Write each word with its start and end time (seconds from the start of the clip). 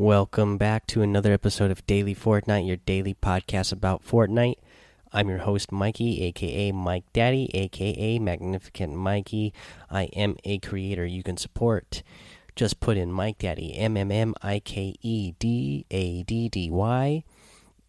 Welcome 0.00 0.58
back 0.58 0.86
to 0.86 1.02
another 1.02 1.32
episode 1.32 1.72
of 1.72 1.84
Daily 1.84 2.14
Fortnite, 2.14 2.68
your 2.68 2.76
daily 2.76 3.14
podcast 3.14 3.72
about 3.72 4.06
Fortnite. 4.06 4.54
I'm 5.12 5.28
your 5.28 5.38
host, 5.38 5.72
Mikey, 5.72 6.22
aka 6.22 6.70
Mike 6.70 7.12
Daddy, 7.12 7.50
aka 7.52 8.20
Magnificent 8.20 8.94
Mikey. 8.94 9.52
I 9.90 10.04
am 10.14 10.36
a 10.44 10.60
creator 10.60 11.04
you 11.04 11.24
can 11.24 11.36
support. 11.36 12.04
Just 12.54 12.78
put 12.78 12.96
in 12.96 13.10
Mike 13.10 13.38
Daddy, 13.38 13.74
M 13.74 13.96
M 13.96 14.12
M 14.12 14.36
I 14.40 14.60
K 14.60 14.94
E 15.02 15.32
D 15.40 15.84
A 15.90 16.22
D 16.22 16.48
D 16.48 16.70
Y, 16.70 17.24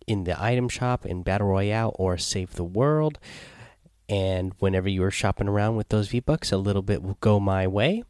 in 0.07 0.23
the 0.23 0.43
item 0.43 0.67
shop 0.67 1.05
in 1.05 1.21
Battle 1.21 1.49
Royale 1.49 1.95
or 1.99 2.17
Save 2.17 2.55
the 2.55 2.63
World. 2.63 3.19
And 4.09 4.53
whenever 4.57 4.89
you 4.89 5.03
are 5.03 5.11
shopping 5.11 5.47
around 5.47 5.75
with 5.75 5.89
those 5.89 6.07
V 6.07 6.21
Bucks, 6.21 6.51
a 6.51 6.57
little 6.57 6.81
bit 6.81 7.03
will 7.03 7.19
go 7.21 7.39
my 7.39 7.67
way. 7.67 8.03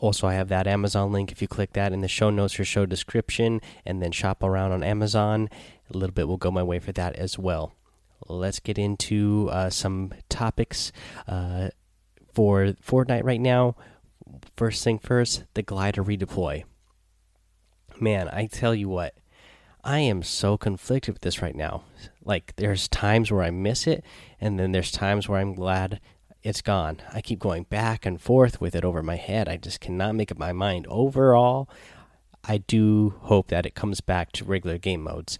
Also, 0.00 0.26
I 0.26 0.32
have 0.32 0.48
that 0.48 0.66
Amazon 0.66 1.12
link. 1.12 1.30
If 1.30 1.42
you 1.42 1.46
click 1.46 1.74
that 1.74 1.92
in 1.92 2.00
the 2.00 2.08
show 2.08 2.30
notes 2.30 2.58
or 2.58 2.64
show 2.64 2.86
description 2.86 3.60
and 3.84 4.02
then 4.02 4.12
shop 4.12 4.42
around 4.42 4.72
on 4.72 4.82
Amazon, 4.82 5.50
a 5.92 5.96
little 5.96 6.14
bit 6.14 6.26
will 6.26 6.38
go 6.38 6.50
my 6.50 6.62
way 6.62 6.78
for 6.78 6.90
that 6.92 7.14
as 7.16 7.38
well. 7.38 7.74
Let's 8.26 8.60
get 8.60 8.78
into 8.78 9.48
uh, 9.52 9.68
some 9.68 10.12
topics 10.30 10.90
uh, 11.28 11.68
for 12.32 12.74
Fortnite 12.82 13.24
right 13.24 13.40
now. 13.40 13.76
First 14.56 14.82
thing 14.84 14.98
first, 14.98 15.44
the 15.52 15.62
glider 15.62 16.02
redeploy. 16.02 16.64
Man, 18.00 18.28
I 18.28 18.46
tell 18.46 18.74
you 18.74 18.88
what, 18.88 19.14
I 19.84 19.98
am 19.98 20.22
so 20.22 20.56
conflicted 20.56 21.14
with 21.14 21.22
this 21.22 21.42
right 21.42 21.54
now. 21.54 21.84
Like, 22.24 22.54
there's 22.56 22.88
times 22.88 23.30
where 23.30 23.42
I 23.42 23.50
miss 23.50 23.86
it, 23.86 24.02
and 24.40 24.58
then 24.58 24.72
there's 24.72 24.90
times 24.90 25.28
where 25.28 25.40
I'm 25.40 25.54
glad 25.54 26.00
it's 26.42 26.62
gone. 26.62 27.02
I 27.12 27.20
keep 27.20 27.38
going 27.38 27.64
back 27.64 28.06
and 28.06 28.20
forth 28.20 28.60
with 28.60 28.74
it 28.74 28.84
over 28.84 29.02
my 29.02 29.16
head. 29.16 29.48
I 29.48 29.56
just 29.56 29.80
cannot 29.80 30.14
make 30.14 30.30
up 30.32 30.38
my 30.38 30.52
mind. 30.52 30.86
Overall, 30.88 31.68
I 32.44 32.58
do 32.58 33.14
hope 33.22 33.48
that 33.48 33.66
it 33.66 33.74
comes 33.74 34.00
back 34.00 34.32
to 34.32 34.44
regular 34.44 34.78
game 34.78 35.02
modes. 35.02 35.38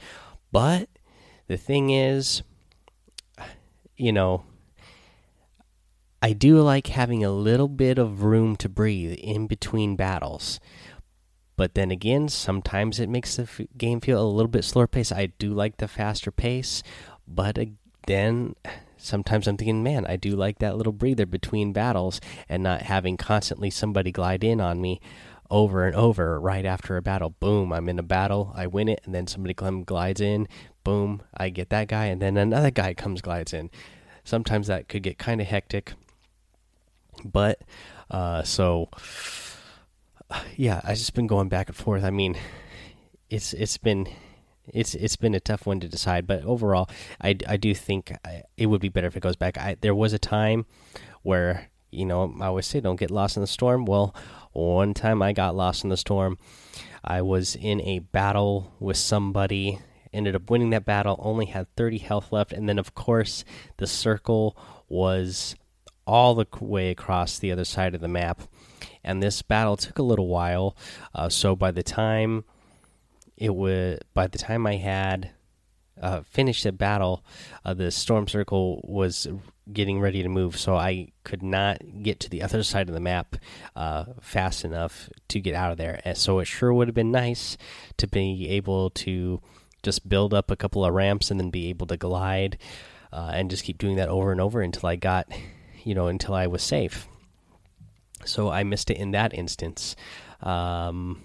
But 0.53 0.89
the 1.47 1.57
thing 1.57 1.91
is, 1.91 2.42
you 3.97 4.12
know, 4.12 4.45
I 6.23 6.34
do 6.34 6.61
like 6.61 6.89
having 6.89 7.25
a 7.25 7.31
little 7.31 7.69
bit 7.69 7.98
of 7.98 8.23
room 8.23 8.57
to 8.57 8.69
breathe 8.69 9.19
in 9.19 9.47
between 9.47 9.97
battles. 9.97 10.61
But 11.57 11.75
then 11.75 11.91
again, 11.91 12.29
sometimes 12.29 13.01
it 13.01 13.09
makes 13.09 13.37
the 13.37 13.69
game 13.77 14.01
feel 14.01 14.23
a 14.23 14.29
little 14.29 14.51
bit 14.51 14.64
slower 14.64 14.87
pace. 14.87 15.12
I 15.12 15.27
do 15.27 15.53
like 15.53 15.79
the 15.79 15.89
faster 15.89 16.31
pace, 16.31 16.83
but 17.27 17.59
then 18.07 18.55
sometimes 19.01 19.47
I'm 19.47 19.56
thinking, 19.56 19.83
man, 19.83 20.06
I 20.06 20.17
do 20.17 20.37
like 20.37 20.59
that 20.59 20.77
little 20.77 20.93
breather 20.93 21.27
between 21.27 21.73
battles 21.73 22.20
and 22.48 22.62
not 22.62 22.83
having 22.83 23.17
constantly 23.17 23.70
somebody 23.70 24.12
glide 24.12 24.45
in 24.45 24.61
on 24.61 24.81
me 24.81 25.01
over 25.51 25.84
and 25.87 25.97
over 25.97 26.39
right 26.41 26.65
after 26.65 26.97
a 26.97 27.03
battle. 27.03 27.31
Boom, 27.31 27.73
I'm 27.73 27.89
in 27.89 27.98
a 27.98 28.05
battle, 28.05 28.53
I 28.55 28.67
win 28.67 28.89
it, 28.89 29.01
and 29.05 29.15
then 29.15 29.27
somebody 29.27 29.55
glides 29.55 30.20
in. 30.20 30.47
Boom, 30.84 31.23
I 31.37 31.48
get 31.48 31.70
that 31.70 31.89
guy, 31.89 32.07
and 32.07 32.23
then 32.23 32.37
another 32.37 32.70
guy 32.70 32.95
comes 32.95 33.20
glides 33.20 33.53
in. 33.53 33.70
Sometimes 34.25 34.69
that 34.69 34.89
could 34.89 35.03
get 35.03 35.19
kind 35.19 35.41
of 35.41 35.47
hectic, 35.47 35.95
but 37.25 37.61
uh, 38.11 38.42
so 38.42 38.89
yeah, 40.57 40.81
I 40.85 40.95
just 40.95 41.14
been 41.14 41.27
going 41.27 41.48
back 41.48 41.69
and 41.69 41.77
forth. 41.77 42.05
I 42.05 42.11
mean, 42.11 42.37
it's 43.29 43.53
it's 43.53 43.79
been 43.79 44.09
it's 44.69 44.94
it's 44.94 45.16
been 45.16 45.34
a 45.34 45.41
tough 45.41 45.66
one 45.66 45.80
to 45.80 45.89
decide, 45.89 46.27
but 46.27 46.44
overall, 46.44 46.89
I, 47.20 47.36
I 47.48 47.56
do 47.56 47.75
think 47.75 48.12
it 48.56 48.67
would 48.67 48.80
be 48.80 48.89
better 48.89 49.06
if 49.06 49.17
it 49.17 49.22
goes 49.22 49.36
back. 49.36 49.58
I, 49.58 49.77
there 49.80 49.94
was 49.94 50.12
a 50.12 50.19
time 50.19 50.67
where 51.22 51.70
you 51.91 52.05
know 52.05 52.34
I 52.41 52.47
always 52.47 52.67
say 52.67 52.80
don't 52.80 53.00
get 53.00 53.11
lost 53.11 53.36
in 53.36 53.41
the 53.41 53.47
storm. 53.47 53.84
Well, 53.84 54.14
one 54.52 54.94
time 54.94 55.22
I 55.22 55.33
got 55.33 55.55
lost 55.55 55.84
in 55.84 55.91
the 55.91 55.97
storm. 55.97 56.39
I 57.02 57.22
was 57.22 57.56
in 57.56 57.80
a 57.80 58.00
battle 58.00 58.75
with 58.78 58.98
somebody, 58.98 59.78
ended 60.12 60.34
up 60.34 60.50
winning 60.50 60.70
that 60.70 60.84
battle, 60.84 61.19
only 61.22 61.47
had 61.47 61.74
30 61.77 61.98
health 61.98 62.33
left, 62.33 62.52
and 62.52 62.69
then 62.69 62.78
of 62.78 62.95
course 62.95 63.45
the 63.79 63.86
circle 63.86 64.56
was 64.89 65.55
all 66.06 66.35
the 66.35 66.46
way 66.61 66.90
across 66.90 67.39
the 67.39 67.52
other 67.52 67.64
side 67.64 67.95
of 67.95 68.01
the 68.01 68.08
map. 68.08 68.42
And 69.02 69.23
this 69.23 69.40
battle 69.40 69.77
took 69.77 69.98
a 69.98 70.02
little 70.02 70.29
while, 70.29 70.77
uh, 71.14 71.30
so 71.30 71.56
by 71.56 71.70
the 71.70 71.83
time 71.83 72.45
it 73.40 73.55
would 73.55 74.05
by 74.14 74.28
the 74.28 74.39
time 74.39 74.67
I 74.67 74.77
had 74.77 75.30
uh, 76.01 76.23
finished 76.23 76.62
the 76.64 76.73
battle, 76.73 77.24
uh, 77.64 77.74
the 77.74 77.90
storm 77.90 78.28
circle 78.28 78.84
was 78.84 79.27
getting 79.73 80.01
ready 80.01 80.23
to 80.23 80.28
move, 80.28 80.58
so 80.58 80.77
I 80.77 81.12
could 81.24 81.42
not 81.42 81.80
get 82.02 82.20
to 82.20 82.30
the 82.30 82.42
other 82.42 82.62
side 82.62 82.89
of 82.89 82.95
the 82.95 83.00
map 83.00 83.36
uh, 83.74 84.05
fast 84.20 84.64
enough 84.64 85.08
to 85.29 85.40
get 85.40 85.55
out 85.55 85.73
of 85.73 85.79
there. 85.79 86.00
And 86.05 86.17
so 86.17 86.39
it 86.39 86.45
sure 86.45 86.73
would 86.73 86.89
have 86.89 86.95
been 86.95 87.11
nice 87.11 87.56
to 87.96 88.06
be 88.06 88.48
able 88.50 88.90
to 88.90 89.40
just 89.83 90.08
build 90.08 90.34
up 90.34 90.50
a 90.50 90.56
couple 90.56 90.84
of 90.84 90.92
ramps 90.92 91.30
and 91.30 91.40
then 91.40 91.50
be 91.50 91.68
able 91.68 91.86
to 91.86 91.96
glide 91.96 92.58
uh, 93.12 93.30
and 93.33 93.50
just 93.50 93.64
keep 93.64 93.79
doing 93.79 93.96
that 93.96 94.08
over 94.08 94.33
and 94.33 94.40
over 94.40 94.61
until 94.61 94.89
I 94.89 94.96
got, 94.96 95.29
you 95.83 95.95
know, 95.95 96.08
until 96.08 96.34
I 96.34 96.46
was 96.46 96.62
safe. 96.62 97.08
So 98.27 98.50
I 98.50 98.64
missed 98.64 98.90
it 98.90 98.98
in 98.98 99.12
that 99.12 99.33
instance. 99.33 99.96
Um, 100.42 101.23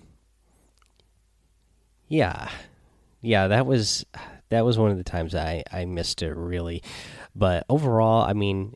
yeah, 2.07 2.49
yeah, 3.21 3.47
that 3.47 3.65
was 3.65 4.05
that 4.49 4.65
was 4.65 4.77
one 4.77 4.91
of 4.91 4.97
the 4.97 5.03
times 5.03 5.33
I 5.35 5.63
I 5.71 5.85
missed 5.85 6.21
it 6.21 6.33
really, 6.35 6.83
but 7.35 7.65
overall, 7.69 8.23
I 8.23 8.33
mean, 8.33 8.75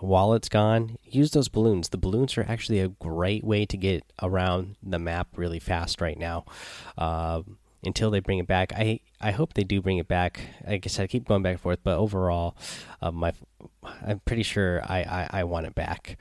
while 0.00 0.34
it's 0.34 0.48
gone, 0.48 0.98
use 1.04 1.30
those 1.30 1.48
balloons. 1.48 1.88
The 1.88 1.98
balloons 1.98 2.36
are 2.36 2.46
actually 2.48 2.80
a 2.80 2.88
great 2.88 3.44
way 3.44 3.66
to 3.66 3.76
get 3.76 4.04
around 4.22 4.76
the 4.82 4.98
map 4.98 5.28
really 5.36 5.58
fast 5.58 6.00
right 6.00 6.18
now. 6.18 6.44
Uh, 6.96 7.42
until 7.84 8.10
they 8.10 8.20
bring 8.20 8.38
it 8.38 8.46
back, 8.46 8.72
I 8.74 9.00
I 9.20 9.30
hope 9.30 9.54
they 9.54 9.64
do 9.64 9.80
bring 9.80 9.98
it 9.98 10.08
back. 10.08 10.40
Like 10.66 10.86
I 10.86 10.88
said, 10.88 11.04
I 11.04 11.06
keep 11.06 11.26
going 11.26 11.42
back 11.42 11.52
and 11.52 11.60
forth, 11.60 11.80
but 11.82 11.96
overall, 11.96 12.56
uh, 13.00 13.10
my 13.10 13.32
I'm 14.06 14.20
pretty 14.20 14.42
sure 14.42 14.82
I 14.84 14.98
I, 14.98 15.40
I 15.40 15.44
want 15.44 15.66
it 15.66 15.74
back. 15.74 16.18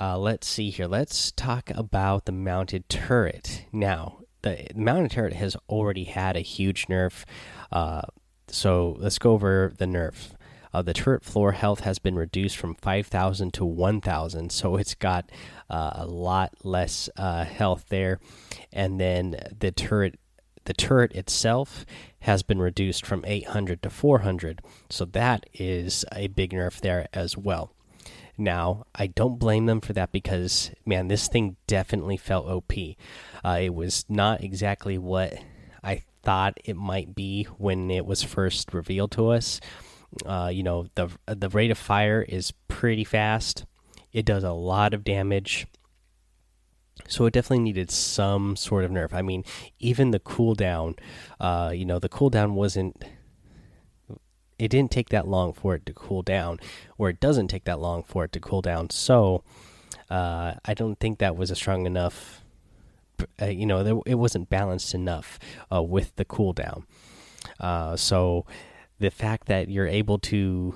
Uh, 0.00 0.16
let's 0.16 0.46
see 0.46 0.70
here. 0.70 0.86
Let's 0.86 1.32
talk 1.32 1.70
about 1.74 2.24
the 2.24 2.32
mounted 2.32 2.88
turret 2.88 3.64
now 3.72 4.20
the 4.42 4.66
mounted 4.74 5.12
turret 5.12 5.32
has 5.34 5.56
already 5.68 6.04
had 6.04 6.36
a 6.36 6.40
huge 6.40 6.86
nerf. 6.86 7.24
Uh, 7.72 8.02
so 8.48 8.96
let's 8.98 9.18
go 9.18 9.32
over 9.32 9.72
the 9.76 9.86
nerf. 9.86 10.32
Uh, 10.72 10.82
the 10.82 10.94
turret 10.94 11.24
floor 11.24 11.52
health 11.52 11.80
has 11.80 11.98
been 11.98 12.14
reduced 12.14 12.56
from 12.56 12.74
5,000 12.74 13.52
to 13.54 13.64
1,000, 13.64 14.52
so 14.52 14.76
it's 14.76 14.94
got 14.94 15.30
uh, 15.70 15.92
a 15.94 16.06
lot 16.06 16.52
less 16.62 17.08
uh, 17.16 17.44
health 17.44 17.86
there. 17.88 18.20
And 18.72 19.00
then 19.00 19.36
the 19.58 19.72
turret, 19.72 20.18
the 20.64 20.74
turret 20.74 21.12
itself 21.12 21.86
has 22.20 22.42
been 22.42 22.58
reduced 22.58 23.06
from 23.06 23.24
800 23.26 23.82
to 23.82 23.90
400, 23.90 24.60
so 24.90 25.04
that 25.06 25.46
is 25.54 26.04
a 26.12 26.26
big 26.28 26.50
nerf 26.50 26.80
there 26.80 27.08
as 27.14 27.36
well. 27.36 27.72
Now, 28.40 28.84
I 28.94 29.08
don't 29.08 29.40
blame 29.40 29.66
them 29.66 29.80
for 29.80 29.92
that 29.94 30.12
because, 30.12 30.70
man, 30.86 31.08
this 31.08 31.26
thing 31.26 31.56
definitely 31.66 32.16
felt 32.16 32.46
OP. 32.46 32.72
Uh, 33.44 33.58
it 33.60 33.74
was 33.74 34.04
not 34.08 34.44
exactly 34.44 34.96
what 34.96 35.34
I 35.82 36.04
thought 36.22 36.58
it 36.64 36.76
might 36.76 37.16
be 37.16 37.44
when 37.58 37.90
it 37.90 38.06
was 38.06 38.22
first 38.22 38.72
revealed 38.72 39.10
to 39.12 39.30
us. 39.30 39.60
Uh, 40.24 40.50
you 40.52 40.62
know, 40.62 40.86
the 40.94 41.08
the 41.26 41.48
rate 41.50 41.70
of 41.70 41.76
fire 41.76 42.24
is 42.26 42.52
pretty 42.68 43.04
fast. 43.04 43.66
It 44.12 44.24
does 44.24 44.44
a 44.44 44.52
lot 44.52 44.94
of 44.94 45.04
damage. 45.04 45.66
So 47.08 47.26
it 47.26 47.32
definitely 47.32 47.64
needed 47.64 47.90
some 47.90 48.56
sort 48.56 48.84
of 48.84 48.90
nerf. 48.90 49.12
I 49.12 49.22
mean, 49.22 49.44
even 49.78 50.10
the 50.10 50.20
cooldown, 50.20 50.98
uh, 51.40 51.72
you 51.74 51.84
know, 51.84 51.98
the 51.98 52.08
cooldown 52.08 52.52
wasn't 52.52 53.04
it 54.58 54.68
didn't 54.68 54.90
take 54.90 55.10
that 55.10 55.28
long 55.28 55.52
for 55.52 55.74
it 55.74 55.86
to 55.86 55.92
cool 55.92 56.22
down, 56.22 56.58
or 56.96 57.08
it 57.08 57.20
doesn't 57.20 57.48
take 57.48 57.64
that 57.64 57.80
long 57.80 58.02
for 58.02 58.24
it 58.24 58.32
to 58.32 58.40
cool 58.40 58.62
down. 58.62 58.90
So 58.90 59.44
uh, 60.10 60.54
I 60.64 60.74
don't 60.74 60.98
think 60.98 61.18
that 61.18 61.36
was 61.36 61.50
a 61.50 61.56
strong 61.56 61.86
enough. 61.86 62.42
Uh, 63.40 63.46
you 63.46 63.66
know, 63.66 63.82
there, 63.82 63.98
it 64.06 64.14
wasn't 64.14 64.48
balanced 64.48 64.94
enough 64.94 65.38
uh, 65.72 65.82
with 65.82 66.14
the 66.16 66.24
cooldown. 66.24 66.84
Uh, 67.58 67.96
so 67.96 68.46
the 68.98 69.10
fact 69.10 69.46
that 69.48 69.68
you're 69.68 69.86
able 69.86 70.18
to 70.18 70.74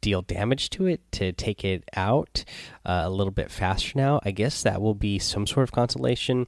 deal 0.00 0.22
damage 0.22 0.68
to 0.68 0.86
it 0.86 1.00
to 1.12 1.32
take 1.32 1.64
it 1.64 1.84
out 1.96 2.44
uh, 2.84 3.02
a 3.04 3.10
little 3.10 3.30
bit 3.30 3.50
faster 3.50 3.92
now, 3.96 4.20
I 4.24 4.30
guess 4.30 4.62
that 4.62 4.82
will 4.82 4.94
be 4.94 5.18
some 5.18 5.46
sort 5.46 5.64
of 5.64 5.72
consolation. 5.72 6.46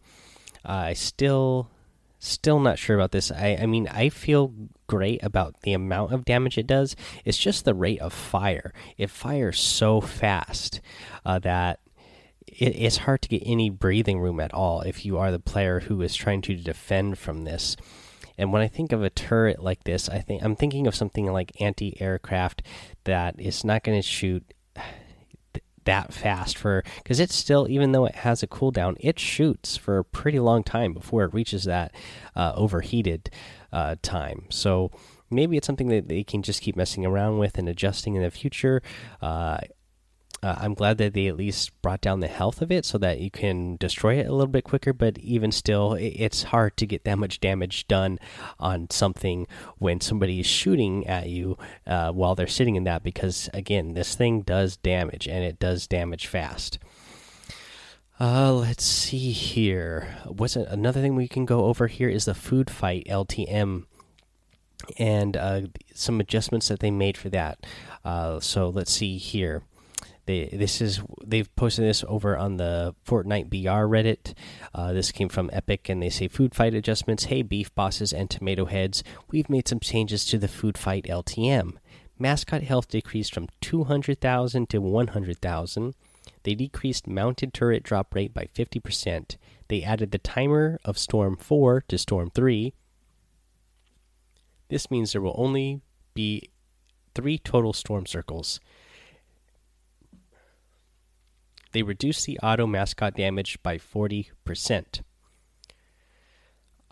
I 0.65 0.95
still 0.95 1.69
Still 2.25 2.59
not 2.59 2.79
sure 2.79 2.97
about 2.97 3.13
this. 3.13 3.31
I, 3.31 3.59
I 3.61 3.67
mean, 3.67 3.87
I 3.87 4.09
feel 4.09 4.55
great 4.87 5.23
about 5.23 5.61
the 5.61 5.75
amount 5.75 6.15
of 6.15 6.25
damage 6.25 6.57
it 6.57 6.67
does. 6.67 6.97
It's 7.23 7.37
just 7.37 7.67
the 7.67 7.75
rate 7.75 8.01
of 8.01 8.15
fire. 8.15 8.73
It 8.97 9.11
fires 9.11 9.61
so 9.61 10.01
fast 10.01 10.81
uh, 11.27 11.39
that 11.41 11.81
it, 12.47 12.77
it's 12.77 12.97
hard 12.97 13.21
to 13.23 13.29
get 13.29 13.43
any 13.45 13.69
breathing 13.69 14.21
room 14.21 14.41
at 14.41 14.55
all 14.55 14.81
if 14.81 15.05
you 15.05 15.19
are 15.19 15.31
the 15.31 15.39
player 15.39 15.81
who 15.81 16.01
is 16.01 16.15
trying 16.15 16.41
to 16.43 16.57
defend 16.57 17.19
from 17.19 17.45
this. 17.45 17.77
And 18.39 18.55
when 18.55 18.63
I 18.63 18.69
think 18.69 18.93
of 18.93 19.03
a 19.03 19.11
turret 19.11 19.63
like 19.63 19.85
this, 19.85 20.09
I 20.09 20.21
think 20.21 20.43
I'm 20.43 20.57
thinking 20.57 20.87
of 20.87 20.95
something 20.95 21.31
like 21.31 21.61
anti-aircraft 21.61 22.63
that 23.05 23.39
is 23.39 23.65
not 23.65 23.85
going 23.85 23.99
to 23.99 24.09
shoot 24.09 24.55
that 25.85 26.13
fast 26.13 26.57
for 26.57 26.83
because 27.03 27.21
it's 27.21 27.35
still 27.35 27.67
even 27.69 27.93
though 27.93 28.05
it 28.05 28.17
has 28.17 28.43
a 28.43 28.47
cooldown, 28.47 28.97
it 29.01 29.19
shoots 29.19 29.77
for 29.77 29.99
a 29.99 30.05
pretty 30.05 30.39
long 30.39 30.63
time 30.63 30.93
before 30.93 31.25
it 31.25 31.35
reaches 31.35 31.65
that 31.65 31.93
uh, 32.37 32.53
overheated 32.55 33.31
uh, 33.73 33.97
time. 34.03 34.45
So 34.51 34.91
maybe 35.31 35.57
it's 35.57 35.67
something 35.67 35.89
that 35.89 36.09
they 36.09 36.25
can 36.25 36.43
just 36.43 36.63
keep 36.63 36.77
messing 36.77 37.05
around 37.05 37.39
with 37.39 37.59
and 37.59 37.69
adjusting 37.69 38.15
in 38.15 38.23
the 38.23 38.31
future. 38.31 38.83
Uh, 39.21 39.59
uh, 40.45 40.57
I'm 40.59 40.75
glad 40.75 40.99
that 40.99 41.15
they 41.15 41.27
at 41.27 41.39
least 41.39 41.71
brought 41.81 42.03
down 42.03 42.21
the 42.21 42.29
health 42.29 42.61
of 42.61 42.71
it 42.71 42.85
so 42.85 42.99
that 42.99 43.19
you 43.19 43.31
can 43.31 43.77
destroy 43.77 44.19
it 44.19 44.27
a 44.27 44.33
little 44.33 44.47
bit 44.47 44.65
quicker. 44.65 44.93
But 44.93 45.17
even 45.19 45.51
still, 45.51 45.95
it's 45.95 46.43
hard 46.43 46.77
to 46.77 46.87
get 46.87 47.05
that 47.05 47.19
much 47.19 47.41
damage 47.41 47.89
done 47.89 48.19
on 48.59 48.91
something 48.91 49.47
when 49.79 50.03
somebody 50.03 50.41
is 50.41 50.47
shooting 50.47 51.07
at 51.07 51.31
you 51.31 51.57
uh, 51.87 52.13
while 52.13 52.35
they're 52.35 52.47
sitting 52.47 52.77
in 52.77 52.85
that. 52.85 53.03
Because 53.03 53.49
again, 53.55 53.95
this 53.95 54.15
thing 54.15 54.43
does 54.43 54.77
damage 54.77 55.27
and 55.27 55.43
it 55.43 55.59
does 55.59 55.87
damage 55.87 56.27
fast. 56.27 56.79
Uh, 58.21 58.53
let's 58.53 58.85
see 58.85 59.33
here. 59.33 60.19
What's 60.27 60.57
it, 60.57 60.69
another 60.69 61.01
thing 61.01 61.17
we 61.17 61.27
can 61.27 61.47
go 61.47 61.65
over 61.65 61.87
here 61.87 62.11
is 62.11 62.27
the 62.27 62.35
food 62.35 62.69
fight 62.69 63.07
LTM 63.09 63.87
and 64.99 65.39
uh, 65.39 65.63
some 65.95 66.21
adjustments 66.21 66.69
that 66.69 66.81
they 66.81 66.91
made 66.91 67.17
for 67.17 67.31
that. 67.31 67.65
Uh, 68.05 68.41
so 68.41 68.69
let's 68.69 68.93
see 68.93 69.17
here. 69.17 69.63
They 70.27 70.49
this 70.53 70.81
is 70.81 71.03
they've 71.25 71.55
posted 71.57 71.85
this 71.85 72.05
over 72.09 72.37
on 72.37 72.57
the 72.57 72.95
Fortnite 73.07 73.51
BR 73.51 73.87
Reddit. 73.87 74.35
Uh, 74.75 74.93
this 74.93 75.13
came 75.13 75.29
from 75.29 75.51
Epic, 75.53 75.89
and 75.89 76.03
they 76.03 76.11
say 76.11 76.29
food 76.29 76.55
fight 76.55 76.75
adjustments. 76.75 77.25
Hey, 77.25 77.43
beef 77.43 77.75
bosses 77.75 78.13
and 78.13 78.31
tomato 78.31 78.65
heads, 78.65 79.05
we've 79.31 79.51
made 79.51 79.69
some 79.69 79.81
changes 79.81 80.25
to 80.27 80.39
the 80.39 80.49
food 80.49 80.79
fight 80.79 81.05
LTM. 81.05 81.75
Mascot 82.19 82.63
health 82.63 82.89
decreased 82.89 83.35
from 83.35 83.49
200,000 83.61 84.69
to 84.69 84.81
100,000. 84.81 85.95
They 86.45 86.55
decreased 86.55 87.07
mounted 87.07 87.53
turret 87.53 87.83
drop 87.83 88.15
rate 88.15 88.33
by 88.33 88.49
50%. 88.55 89.37
They 89.69 89.83
added 89.83 90.11
the 90.11 90.19
timer 90.19 90.79
of 90.85 90.99
Storm 90.99 91.37
4 91.37 91.83
to 91.89 91.99
Storm 91.99 92.31
3. 92.31 92.73
This 94.69 94.91
means 94.91 95.13
there 95.13 95.21
will 95.21 95.35
only 95.37 95.81
be 96.15 96.51
three 97.15 97.39
total 97.39 97.73
storm 97.73 98.07
circles. 98.07 98.61
They 101.75 101.83
reduce 101.83 102.25
the 102.25 102.39
auto 102.39 102.69
mascot 102.69 103.17
damage 103.17 103.61
by 103.65 103.79
40%. 103.79 105.01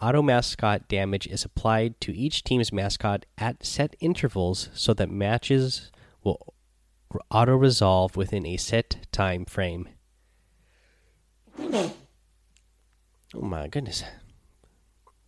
Auto 0.02 0.23
mascot 0.23 0.88
damage 0.88 1.29
is 1.29 1.44
applied 1.44 2.00
to 2.00 2.12
each 2.12 2.43
team's 2.43 2.73
mascot 2.73 3.25
at 3.38 3.64
set 3.64 3.94
intervals 4.00 4.70
so 4.75 4.93
that 4.94 5.08
matches 5.08 5.93
will 6.25 6.52
auto 7.31 7.55
resolve 7.55 8.17
within 8.17 8.44
a 8.44 8.56
set 8.56 9.06
time 9.12 9.44
frame. 9.44 9.88
Oh 11.61 11.94
my 13.34 13.69
goodness. 13.69 14.02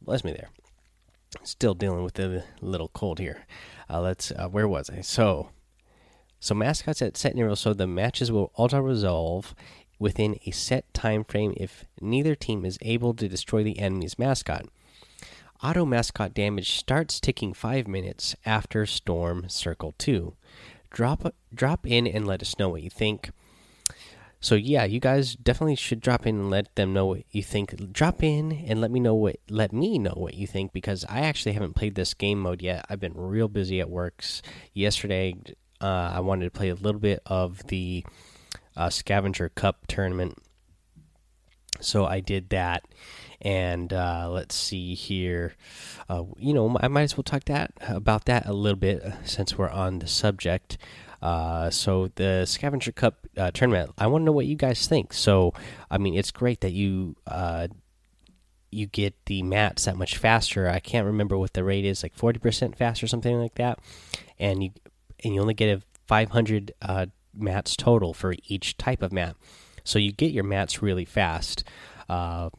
Bless 0.02 0.24
me 0.24 0.32
there. 0.32 0.48
Still 1.44 1.74
dealing 1.74 2.02
with 2.02 2.14
the 2.14 2.42
little 2.60 2.88
cold 2.88 3.20
here. 3.20 3.46
Uh, 3.88 4.00
let's. 4.00 4.32
Uh, 4.32 4.48
where 4.48 4.66
was 4.66 4.90
I? 4.90 5.00
So, 5.02 5.50
so 6.44 6.54
mascots 6.54 7.00
at 7.00 7.16
set 7.16 7.32
intervals, 7.32 7.60
so 7.60 7.72
the 7.72 7.86
matches 7.86 8.30
will 8.30 8.52
auto 8.54 8.78
resolve 8.78 9.54
within 9.98 10.38
a 10.44 10.50
set 10.50 10.92
time 10.92 11.24
frame 11.24 11.54
if 11.56 11.86
neither 12.02 12.34
team 12.34 12.66
is 12.66 12.78
able 12.82 13.14
to 13.14 13.28
destroy 13.28 13.64
the 13.64 13.78
enemy's 13.78 14.18
mascot. 14.18 14.66
Auto 15.62 15.86
mascot 15.86 16.34
damage 16.34 16.72
starts 16.72 17.18
ticking 17.18 17.54
five 17.54 17.88
minutes 17.88 18.36
after 18.44 18.84
Storm 18.84 19.48
Circle 19.48 19.94
2. 19.96 20.34
Drop 20.90 21.34
drop 21.54 21.86
in 21.86 22.06
and 22.06 22.26
let 22.26 22.42
us 22.42 22.58
know 22.58 22.68
what 22.68 22.82
you 22.82 22.90
think. 22.90 23.30
So 24.38 24.54
yeah, 24.54 24.84
you 24.84 25.00
guys 25.00 25.36
definitely 25.36 25.76
should 25.76 26.02
drop 26.02 26.26
in 26.26 26.36
and 26.36 26.50
let 26.50 26.74
them 26.74 26.92
know 26.92 27.06
what 27.06 27.22
you 27.30 27.42
think. 27.42 27.90
Drop 27.90 28.22
in 28.22 28.52
and 28.68 28.82
let 28.82 28.90
me 28.90 29.00
know 29.00 29.14
what 29.14 29.36
let 29.48 29.72
me 29.72 29.98
know 29.98 30.12
what 30.14 30.34
you 30.34 30.46
think 30.46 30.74
because 30.74 31.06
I 31.08 31.20
actually 31.20 31.52
haven't 31.52 31.72
played 31.72 31.94
this 31.94 32.12
game 32.12 32.40
mode 32.40 32.60
yet. 32.60 32.84
I've 32.90 33.00
been 33.00 33.16
real 33.16 33.48
busy 33.48 33.80
at 33.80 33.88
works. 33.88 34.42
Yesterday 34.74 35.36
uh, 35.80 36.12
I 36.14 36.20
wanted 36.20 36.44
to 36.44 36.50
play 36.50 36.68
a 36.68 36.74
little 36.74 37.00
bit 37.00 37.20
of 37.26 37.66
the 37.66 38.04
uh, 38.76 38.90
Scavenger 38.90 39.48
Cup 39.50 39.86
tournament, 39.86 40.38
so 41.80 42.04
I 42.06 42.20
did 42.20 42.50
that. 42.50 42.84
And 43.42 43.92
uh, 43.92 44.30
let's 44.30 44.54
see 44.54 44.94
here, 44.94 45.54
uh, 46.08 46.24
you 46.38 46.54
know, 46.54 46.78
I 46.80 46.88
might 46.88 47.02
as 47.02 47.16
well 47.16 47.24
talk 47.24 47.44
that 47.44 47.72
about 47.86 48.24
that 48.24 48.46
a 48.46 48.54
little 48.54 48.78
bit 48.78 49.02
uh, 49.02 49.22
since 49.24 49.58
we're 49.58 49.68
on 49.68 49.98
the 49.98 50.06
subject. 50.06 50.78
Uh, 51.20 51.68
so 51.68 52.10
the 52.14 52.46
Scavenger 52.46 52.92
Cup 52.92 53.26
uh, 53.36 53.50
tournament, 53.50 53.90
I 53.98 54.06
want 54.06 54.22
to 54.22 54.26
know 54.26 54.32
what 54.32 54.46
you 54.46 54.56
guys 54.56 54.86
think. 54.86 55.12
So, 55.12 55.52
I 55.90 55.98
mean, 55.98 56.14
it's 56.14 56.30
great 56.30 56.62
that 56.62 56.72
you 56.72 57.16
uh, 57.26 57.68
you 58.70 58.86
get 58.86 59.14
the 59.26 59.42
mats 59.42 59.84
that 59.84 59.96
much 59.96 60.16
faster. 60.16 60.68
I 60.68 60.80
can't 60.80 61.06
remember 61.06 61.36
what 61.36 61.52
the 61.52 61.64
rate 61.64 61.84
is, 61.84 62.02
like 62.02 62.14
forty 62.14 62.38
percent 62.38 62.78
faster, 62.78 63.06
something 63.06 63.38
like 63.38 63.56
that. 63.56 63.78
And 64.38 64.62
you 64.62 64.70
and 65.24 65.34
you 65.34 65.40
only 65.40 65.54
get 65.54 65.78
a 65.78 65.82
500 66.06 66.72
uh, 66.82 67.06
mats 67.34 67.76
total 67.76 68.12
for 68.14 68.34
each 68.46 68.76
type 68.76 69.02
of 69.02 69.12
mat. 69.12 69.36
So 69.84 69.98
you 69.98 70.12
get 70.12 70.32
your 70.32 70.44
mats 70.44 70.82
really 70.82 71.04
fast. 71.04 71.64
Uh, 72.08 72.50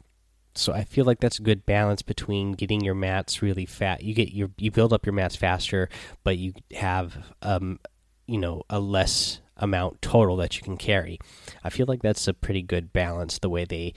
so 0.53 0.73
I 0.73 0.83
feel 0.83 1.05
like 1.05 1.19
that's 1.19 1.39
a 1.39 1.43
good 1.43 1.65
balance 1.65 2.01
between 2.01 2.53
getting 2.53 2.81
your 2.81 2.95
mats 2.95 3.41
really 3.41 3.65
fat. 3.65 4.03
You 4.03 4.13
get 4.13 4.33
your 4.33 4.49
you 4.57 4.71
build 4.71 4.93
up 4.93 5.05
your 5.05 5.13
mats 5.13 5.35
faster, 5.35 5.89
but 6.23 6.37
you 6.37 6.53
have 6.75 7.17
um 7.41 7.79
you 8.25 8.37
know 8.37 8.63
a 8.69 8.79
less 8.79 9.41
amount 9.57 10.01
total 10.01 10.37
that 10.37 10.55
you 10.55 10.63
can 10.63 10.77
carry. 10.77 11.19
I 11.63 11.69
feel 11.69 11.85
like 11.87 12.01
that's 12.01 12.27
a 12.27 12.33
pretty 12.33 12.61
good 12.61 12.93
balance 12.93 13.39
the 13.39 13.49
way 13.49 13.65
they 13.65 13.93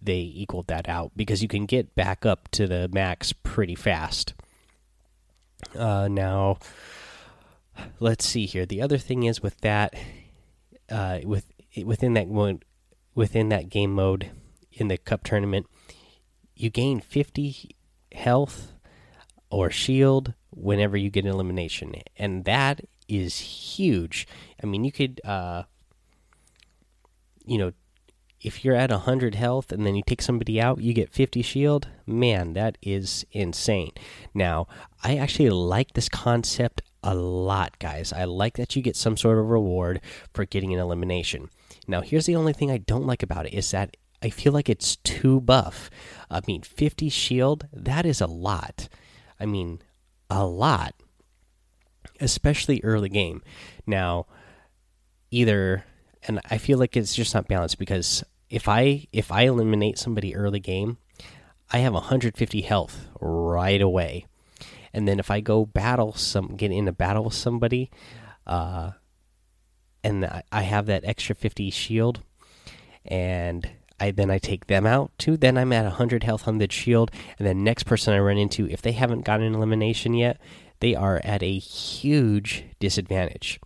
they 0.00 0.20
equaled 0.20 0.68
that 0.68 0.88
out 0.88 1.10
because 1.16 1.42
you 1.42 1.48
can 1.48 1.66
get 1.66 1.96
back 1.96 2.24
up 2.24 2.48
to 2.52 2.68
the 2.68 2.88
max 2.92 3.32
pretty 3.32 3.74
fast. 3.74 4.34
Uh, 5.76 6.06
now 6.08 6.58
let's 8.00 8.26
see 8.26 8.46
here. 8.46 8.66
The 8.66 8.82
other 8.82 8.98
thing 8.98 9.24
is 9.24 9.42
with 9.42 9.60
that, 9.60 9.94
uh, 10.90 11.20
with 11.24 11.46
within 11.84 12.14
that 12.14 12.28
one, 12.28 12.62
within 13.14 13.48
that 13.50 13.68
game 13.68 13.92
mode 13.92 14.30
in 14.72 14.88
the 14.88 14.98
cup 14.98 15.24
tournament, 15.24 15.66
you 16.54 16.70
gain 16.70 17.00
fifty 17.00 17.76
health 18.12 18.72
or 19.50 19.70
shield 19.70 20.34
whenever 20.50 20.96
you 20.96 21.10
get 21.10 21.24
an 21.24 21.30
elimination, 21.30 21.94
and 22.16 22.44
that 22.44 22.80
is 23.08 23.38
huge. 23.38 24.28
I 24.62 24.66
mean, 24.66 24.84
you 24.84 24.92
could, 24.92 25.20
uh, 25.24 25.64
you 27.44 27.58
know, 27.58 27.72
if 28.40 28.64
you're 28.64 28.74
at 28.74 28.90
100 28.90 29.34
health 29.34 29.72
and 29.72 29.84
then 29.84 29.96
you 29.96 30.02
take 30.06 30.22
somebody 30.22 30.60
out, 30.60 30.80
you 30.80 30.92
get 30.92 31.10
50 31.10 31.42
shield. 31.42 31.88
Man, 32.06 32.52
that 32.52 32.78
is 32.82 33.24
insane. 33.32 33.92
Now, 34.32 34.68
I 35.02 35.16
actually 35.16 35.50
like 35.50 35.94
this 35.94 36.08
concept 36.08 36.82
a 37.08 37.14
lot, 37.14 37.78
guys. 37.78 38.12
I 38.12 38.24
like 38.24 38.58
that 38.58 38.76
you 38.76 38.82
get 38.82 38.94
some 38.94 39.16
sort 39.16 39.38
of 39.38 39.48
reward 39.48 40.02
for 40.34 40.44
getting 40.44 40.74
an 40.74 40.78
elimination. 40.78 41.48
Now, 41.86 42.02
here's 42.02 42.26
the 42.26 42.36
only 42.36 42.52
thing 42.52 42.70
I 42.70 42.76
don't 42.76 43.06
like 43.06 43.22
about 43.22 43.46
it 43.46 43.54
is 43.54 43.70
that 43.70 43.96
I 44.22 44.28
feel 44.28 44.52
like 44.52 44.68
it's 44.68 44.96
too 44.96 45.40
buff. 45.40 45.88
I 46.30 46.42
mean, 46.46 46.60
50 46.60 47.08
shield, 47.08 47.66
that 47.72 48.04
is 48.04 48.20
a 48.20 48.26
lot. 48.26 48.90
I 49.40 49.46
mean, 49.46 49.80
a 50.28 50.44
lot. 50.44 50.94
Especially 52.20 52.82
early 52.84 53.08
game. 53.08 53.42
Now, 53.86 54.26
either 55.30 55.84
and 56.24 56.40
I 56.50 56.58
feel 56.58 56.78
like 56.78 56.94
it's 56.94 57.14
just 57.14 57.34
not 57.34 57.48
balanced 57.48 57.78
because 57.78 58.22
if 58.50 58.68
I 58.68 59.06
if 59.12 59.32
I 59.32 59.42
eliminate 59.42 59.98
somebody 59.98 60.34
early 60.34 60.60
game, 60.60 60.98
I 61.70 61.78
have 61.78 61.94
150 61.94 62.60
health 62.62 63.08
right 63.20 63.80
away 63.80 64.26
and 64.92 65.06
then 65.06 65.18
if 65.18 65.30
I 65.30 65.40
go 65.40 65.66
battle 65.66 66.12
some, 66.12 66.56
get 66.56 66.70
in 66.70 66.88
a 66.88 66.92
battle 66.92 67.24
with 67.24 67.34
somebody, 67.34 67.90
uh, 68.46 68.92
and 70.02 70.42
I 70.52 70.62
have 70.62 70.86
that 70.86 71.04
extra 71.04 71.34
fifty 71.34 71.70
shield, 71.70 72.20
and 73.04 73.68
I 74.00 74.10
then 74.12 74.30
I 74.30 74.38
take 74.38 74.66
them 74.66 74.86
out 74.86 75.10
too. 75.18 75.36
Then 75.36 75.58
I'm 75.58 75.72
at 75.72 75.90
hundred 75.92 76.22
health 76.22 76.46
on 76.46 76.58
the 76.58 76.70
shield, 76.70 77.10
and 77.38 77.46
the 77.46 77.54
next 77.54 77.82
person 77.84 78.14
I 78.14 78.18
run 78.18 78.38
into, 78.38 78.68
if 78.68 78.82
they 78.82 78.92
haven't 78.92 79.24
gotten 79.24 79.46
an 79.46 79.54
elimination 79.54 80.14
yet, 80.14 80.40
they 80.80 80.94
are 80.94 81.20
at 81.24 81.42
a 81.42 81.58
huge 81.58 82.64
disadvantage. 82.78 83.60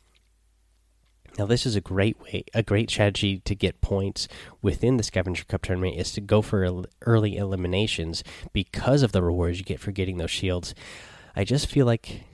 Now, 1.39 1.47
this 1.47 1.65
is 1.65 1.77
a 1.77 1.81
great 1.81 2.21
way, 2.21 2.45
a 2.53 2.63
great 2.63 2.91
strategy 2.91 3.39
to 3.41 3.55
get 3.55 3.81
points 3.81 4.29
within 4.61 4.99
the 4.99 5.03
Scavenger 5.03 5.45
Cup 5.45 5.63
tournament 5.63 5.97
is 5.97 6.13
to 6.13 6.21
go 6.21 6.43
for 6.43 6.85
early 7.01 7.37
eliminations 7.39 8.23
because 8.53 9.03
of 9.03 9.13
the 9.13 9.23
rewards 9.23 9.59
you 9.59 9.65
get 9.65 9.81
for 9.81 9.93
getting 9.93 10.19
those 10.19 10.31
shields. 10.31 10.75
I 11.35 11.45
just 11.45 11.67
feel 11.67 11.87
like 11.87 12.25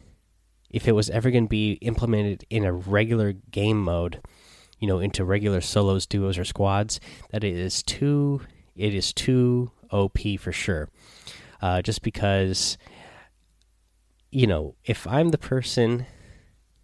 if 0.71 0.87
it 0.89 0.93
was 0.93 1.09
ever 1.11 1.31
going 1.31 1.45
to 1.45 1.49
be 1.49 1.73
implemented 1.75 2.45
in 2.51 2.65
a 2.65 2.73
regular 2.73 3.33
game 3.33 3.83
mode, 3.83 4.21
you 4.79 4.87
know, 4.87 4.99
into 4.99 5.25
regular 5.25 5.61
solos, 5.61 6.07
duos, 6.07 6.39
or 6.39 6.45
squads, 6.45 7.01
that 7.31 7.43
it 7.45 7.57
is 7.57 7.83
too 7.83 8.41
it 8.77 8.95
is 8.95 9.13
too 9.13 9.71
OP 9.91 10.19
for 10.39 10.53
sure. 10.53 10.89
Uh, 11.61 11.83
just 11.83 12.03
because, 12.03 12.79
you 14.31 14.47
know, 14.47 14.77
if 14.85 15.07
I'm 15.07 15.31
the 15.31 15.39
person 15.39 16.07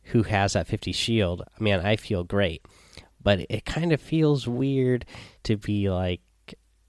who 0.08 0.24
has 0.24 0.54
that 0.54 0.66
50 0.66 0.90
shield, 0.92 1.42
man, 1.60 1.80
I 1.86 1.96
feel 1.96 2.24
great. 2.24 2.62
but 3.22 3.46
it 3.48 3.64
kind 3.64 3.92
of 3.92 4.00
feels 4.00 4.46
weird 4.46 5.04
to 5.44 5.56
be 5.56 5.88
like 5.90 6.20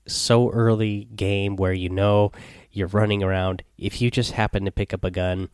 so 0.07 0.49
early 0.51 1.05
game 1.15 1.55
where 1.55 1.73
you 1.73 1.89
know 1.89 2.31
you're 2.75 2.87
running 2.87 3.23
around. 3.23 3.63
If 3.77 4.01
you 4.01 4.11
just 4.11 4.31
happen 4.33 4.65
to 4.65 4.71
pick 4.71 4.93
up 4.93 5.03
a 5.03 5.11
gun, 5.11 5.49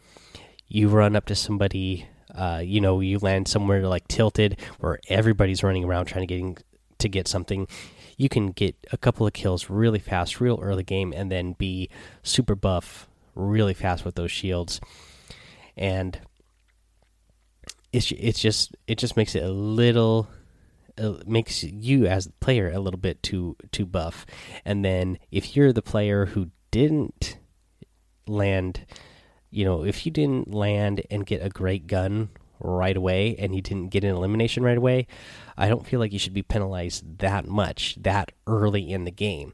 you 0.68 0.90
run 0.90 1.16
up 1.16 1.26
to 1.28 1.36
somebody, 1.36 2.08
uh, 2.34 2.62
you 2.64 2.82
know, 2.82 3.00
you 3.00 3.20
land 3.20 3.48
somewhere 3.48 3.88
like 3.88 4.08
tilted 4.08 4.60
where 4.80 5.00
everybody's 5.08 5.64
running 5.64 5.84
around 5.84 6.06
trying 6.06 6.28
to 6.28 6.36
get 6.36 6.64
to 7.00 7.10
get 7.10 7.28
something. 7.28 7.68
You 8.18 8.30
can 8.30 8.52
get 8.52 8.76
a 8.92 8.98
couple 8.98 9.28
of 9.28 9.34
kills 9.34 9.70
really 9.70 10.00
fast, 10.00 10.42
real 10.42 10.60
early 10.62 10.84
game, 10.84 11.14
and 11.16 11.32
then 11.32 11.54
be 11.54 11.90
super 12.24 12.56
buff 12.56 13.08
really 13.36 13.74
fast 13.74 14.04
with 14.04 14.16
those 14.16 14.32
shields. 14.32 14.82
And 15.78 16.20
it's 17.92 18.12
it's 18.12 18.40
just 18.40 18.76
it 18.88 18.98
just 18.98 19.18
makes 19.18 19.36
it 19.36 19.44
a 19.44 19.52
little 19.52 20.28
it 20.98 21.28
makes 21.28 21.64
you 21.64 22.06
as 22.06 22.26
the 22.26 22.34
player 22.40 22.72
a 22.72 22.80
little 22.80 23.00
bit 23.00 23.22
too 23.22 23.58
too 23.72 23.86
buff. 23.86 24.26
And 24.66 24.84
then 24.84 25.20
if 25.32 25.56
you're 25.56 25.74
the 25.74 25.82
player 25.82 26.28
who 26.28 26.52
didn't 26.72 27.38
land, 28.28 28.86
you 29.50 29.66
know, 29.66 29.84
if 29.84 30.06
you 30.06 30.12
didn't 30.12 30.54
land 30.54 31.02
and 31.12 31.26
get 31.26 31.46
a 31.46 31.50
great 31.50 31.88
gun 31.88 32.30
right 32.60 32.96
away 32.96 33.36
and 33.38 33.56
you 33.56 33.62
didn't 33.62 33.90
get 33.90 34.04
an 34.04 34.16
elimination 34.16 34.64
right 34.64 34.78
away, 34.78 35.08
I 35.58 35.68
don't 35.68 35.86
feel 35.86 36.00
like 36.00 36.14
you 36.14 36.20
should 36.20 36.34
be 36.34 36.44
penalized 36.44 37.20
that 37.20 37.46
much 37.46 37.96
that 38.02 38.32
early 38.48 38.92
in 38.92 39.04
the 39.04 39.12
game. 39.12 39.54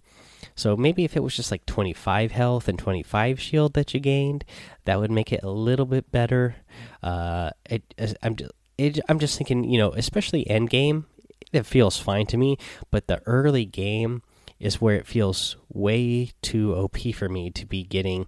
So 0.55 0.75
maybe 0.75 1.03
if 1.03 1.15
it 1.15 1.23
was 1.23 1.35
just 1.35 1.51
like 1.51 1.65
25 1.65 2.31
health 2.31 2.67
and 2.67 2.79
25 2.79 3.39
shield 3.39 3.73
that 3.73 3.93
you 3.93 3.99
gained, 3.99 4.43
that 4.85 4.99
would 4.99 5.11
make 5.11 5.31
it 5.31 5.43
a 5.43 5.49
little 5.49 5.85
bit 5.85 6.11
better. 6.11 6.55
Uh, 7.03 7.51
it, 7.69 7.93
I'm 8.21 8.35
it, 8.77 8.99
I'm 9.09 9.19
just 9.19 9.37
thinking, 9.37 9.63
you 9.63 9.77
know, 9.77 9.91
especially 9.93 10.47
end 10.49 10.69
game, 10.69 11.05
it 11.51 11.65
feels 11.65 11.97
fine 11.97 12.25
to 12.27 12.37
me. 12.37 12.57
But 12.91 13.07
the 13.07 13.21
early 13.25 13.65
game 13.65 14.21
is 14.59 14.81
where 14.81 14.95
it 14.95 15.07
feels 15.07 15.57
way 15.69 16.31
too 16.41 16.73
OP 16.75 16.97
for 17.13 17.29
me 17.29 17.49
to 17.51 17.65
be 17.65 17.83
getting 17.83 18.27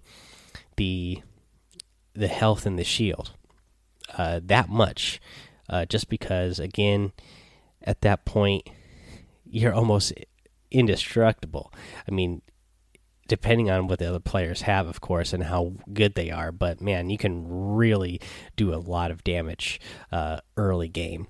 the 0.76 1.22
the 2.14 2.28
health 2.28 2.66
and 2.66 2.78
the 2.78 2.84
shield 2.84 3.32
uh, 4.16 4.40
that 4.42 4.68
much, 4.68 5.20
uh, 5.68 5.84
just 5.84 6.08
because 6.08 6.58
again, 6.58 7.12
at 7.82 8.00
that 8.02 8.24
point, 8.24 8.68
you're 9.44 9.74
almost 9.74 10.12
indestructible. 10.70 11.72
I 12.08 12.12
mean, 12.12 12.42
depending 13.28 13.70
on 13.70 13.86
what 13.86 13.98
the 13.98 14.08
other 14.08 14.20
players 14.20 14.62
have, 14.62 14.86
of 14.86 15.00
course, 15.00 15.32
and 15.32 15.44
how 15.44 15.74
good 15.92 16.14
they 16.14 16.30
are. 16.30 16.52
But 16.52 16.80
man, 16.80 17.10
you 17.10 17.18
can 17.18 17.46
really 17.46 18.20
do 18.56 18.74
a 18.74 18.76
lot 18.76 19.10
of 19.10 19.24
damage 19.24 19.80
uh, 20.10 20.40
early 20.56 20.88
game. 20.88 21.28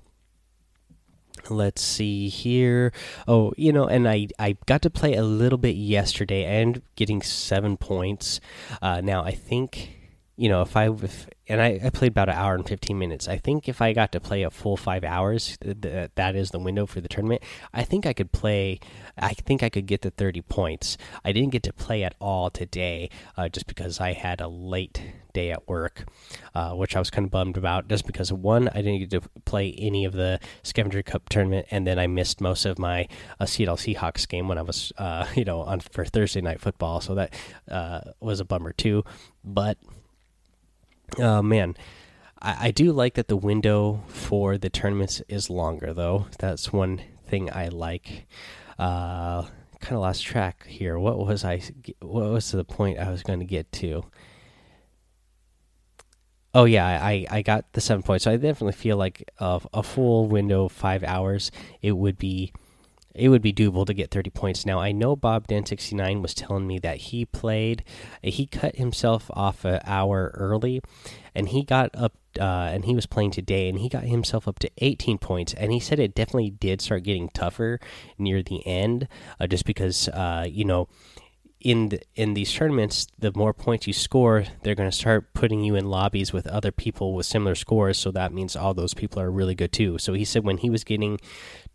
Let's 1.49 1.81
see 1.81 2.29
here. 2.29 2.91
Oh, 3.27 3.53
you 3.57 3.73
know, 3.73 3.85
and 3.87 4.07
I 4.07 4.27
I 4.39 4.57
got 4.65 4.81
to 4.83 4.89
play 4.89 5.15
a 5.15 5.23
little 5.23 5.57
bit 5.57 5.75
yesterday 5.75 6.45
and 6.45 6.81
getting 6.95 7.21
seven 7.21 7.77
points. 7.77 8.39
Uh, 8.81 9.01
now 9.01 9.23
I 9.23 9.31
think 9.31 10.00
you 10.41 10.49
know 10.49 10.63
if 10.63 10.75
I 10.75 10.89
if, 10.89 11.27
and 11.47 11.61
I, 11.61 11.79
I, 11.83 11.89
played 11.91 12.13
about 12.13 12.29
an 12.29 12.35
hour 12.35 12.55
and 12.55 12.67
15 12.67 12.97
minutes. 12.97 13.27
I 13.27 13.37
think 13.37 13.69
if 13.69 13.79
I 13.79 13.93
got 13.93 14.11
to 14.13 14.19
play 14.19 14.41
a 14.41 14.49
full 14.49 14.75
five 14.75 15.03
hours, 15.03 15.55
th 15.61 16.09
that 16.15 16.35
is 16.35 16.49
the 16.49 16.57
window 16.57 16.87
for 16.87 16.99
the 16.99 17.07
tournament. 17.07 17.43
I 17.73 17.83
think 17.83 18.07
I 18.07 18.13
could 18.13 18.31
play. 18.31 18.79
I 19.17 19.33
think 19.33 19.61
I 19.61 19.69
could 19.69 19.85
get 19.85 20.01
to 20.01 20.09
30 20.09 20.41
points. 20.41 20.97
I 21.23 21.31
didn't 21.31 21.51
get 21.51 21.61
to 21.63 21.73
play 21.73 22.03
at 22.03 22.15
all 22.19 22.49
today, 22.49 23.11
uh, 23.37 23.49
just 23.49 23.67
because 23.67 23.99
I 23.99 24.13
had 24.13 24.41
a 24.41 24.47
late 24.47 24.99
day 25.31 25.51
at 25.51 25.67
work, 25.67 26.05
uh, 26.55 26.71
which 26.71 26.95
I 26.95 26.99
was 26.99 27.11
kind 27.11 27.25
of 27.25 27.31
bummed 27.31 27.57
about. 27.57 27.87
Just 27.87 28.07
because 28.07 28.33
one, 28.33 28.67
I 28.69 28.81
didn't 28.81 28.99
get 28.99 29.11
to 29.11 29.21
play 29.45 29.75
any 29.77 30.05
of 30.05 30.13
the 30.13 30.39
Scavenger 30.63 31.03
Cup 31.03 31.29
tournament, 31.29 31.67
and 31.69 31.85
then 31.85 31.99
I 31.99 32.07
missed 32.07 32.41
most 32.41 32.65
of 32.65 32.79
my 32.79 33.07
uh, 33.39 33.45
Seattle 33.45 33.77
Seahawks 33.77 34.27
game 34.27 34.47
when 34.47 34.57
I 34.57 34.63
was, 34.63 34.91
uh, 34.97 35.27
you 35.35 35.45
know, 35.45 35.61
on 35.61 35.81
for 35.81 36.03
Thursday 36.03 36.41
night 36.41 36.61
football. 36.61 36.99
So 36.99 37.13
that 37.13 37.35
uh, 37.69 38.01
was 38.19 38.39
a 38.39 38.45
bummer 38.45 38.73
too. 38.73 39.03
But 39.43 39.77
Oh 41.19 41.41
man, 41.41 41.75
I, 42.41 42.67
I 42.67 42.71
do 42.71 42.91
like 42.91 43.15
that 43.15 43.27
the 43.27 43.37
window 43.37 44.03
for 44.07 44.57
the 44.57 44.69
tournaments 44.69 45.21
is 45.27 45.49
longer 45.49 45.93
though. 45.93 46.27
That's 46.39 46.71
one 46.71 47.01
thing 47.27 47.51
I 47.51 47.67
like. 47.67 48.27
Uh, 48.79 49.43
kind 49.79 49.95
of 49.95 50.01
lost 50.01 50.23
track 50.23 50.65
here. 50.67 50.97
What 50.97 51.17
was 51.19 51.43
I? 51.43 51.61
What 51.99 52.29
was 52.29 52.51
the 52.51 52.63
point 52.63 52.99
I 52.99 53.11
was 53.11 53.23
going 53.23 53.39
to 53.39 53.45
get 53.45 53.71
to? 53.73 54.05
Oh 56.53 56.65
yeah, 56.65 56.85
I 56.85 57.25
I 57.29 57.41
got 57.41 57.71
the 57.73 57.81
seven 57.81 58.03
points. 58.03 58.25
So 58.25 58.31
I 58.31 58.35
definitely 58.35 58.73
feel 58.73 58.97
like 58.97 59.29
of 59.39 59.67
a 59.73 59.83
full 59.83 60.27
window, 60.27 60.67
five 60.67 61.03
hours, 61.03 61.51
it 61.81 61.93
would 61.93 62.17
be 62.17 62.53
it 63.13 63.29
would 63.29 63.41
be 63.41 63.53
doable 63.53 63.85
to 63.85 63.93
get 63.93 64.11
30 64.11 64.29
points. 64.29 64.65
Now, 64.65 64.79
I 64.79 64.91
know 64.91 65.15
Bob 65.15 65.47
Dan69 65.47 66.21
was 66.21 66.33
telling 66.33 66.67
me 66.67 66.79
that 66.79 66.97
he 66.97 67.25
played, 67.25 67.83
he 68.21 68.45
cut 68.45 68.75
himself 68.75 69.29
off 69.33 69.65
an 69.65 69.79
hour 69.85 70.31
early, 70.35 70.81
and 71.35 71.49
he 71.49 71.63
got 71.63 71.89
up, 71.93 72.13
uh, 72.39 72.69
and 72.71 72.85
he 72.85 72.95
was 72.95 73.05
playing 73.05 73.31
today, 73.31 73.69
and 73.69 73.79
he 73.79 73.89
got 73.89 74.03
himself 74.03 74.47
up 74.47 74.59
to 74.59 74.71
18 74.77 75.17
points. 75.17 75.53
And 75.53 75.71
he 75.71 75.79
said 75.79 75.99
it 75.99 76.15
definitely 76.15 76.51
did 76.51 76.81
start 76.81 77.03
getting 77.03 77.29
tougher 77.29 77.79
near 78.17 78.41
the 78.41 78.65
end, 78.65 79.07
uh, 79.39 79.47
just 79.47 79.65
because, 79.65 80.07
uh, 80.09 80.45
you 80.49 80.65
know, 80.65 80.87
in 81.61 81.89
the, 81.89 82.01
in 82.15 82.33
these 82.33 82.51
tournaments, 82.51 83.07
the 83.19 83.31
more 83.35 83.53
points 83.53 83.85
you 83.85 83.93
score, 83.93 84.45
they're 84.63 84.75
going 84.75 84.89
to 84.89 84.95
start 84.95 85.33
putting 85.33 85.63
you 85.63 85.75
in 85.75 85.85
lobbies 85.85 86.33
with 86.33 86.47
other 86.47 86.71
people 86.71 87.13
with 87.13 87.25
similar 87.25 87.55
scores. 87.55 87.99
So 87.99 88.09
that 88.11 88.33
means 88.33 88.55
all 88.55 88.73
those 88.73 88.95
people 88.95 89.21
are 89.21 89.29
really 89.29 89.53
good 89.53 89.71
too. 89.71 89.99
So 89.99 90.13
he 90.13 90.25
said 90.25 90.43
when 90.43 90.57
he 90.57 90.71
was 90.71 90.83
getting 90.83 91.19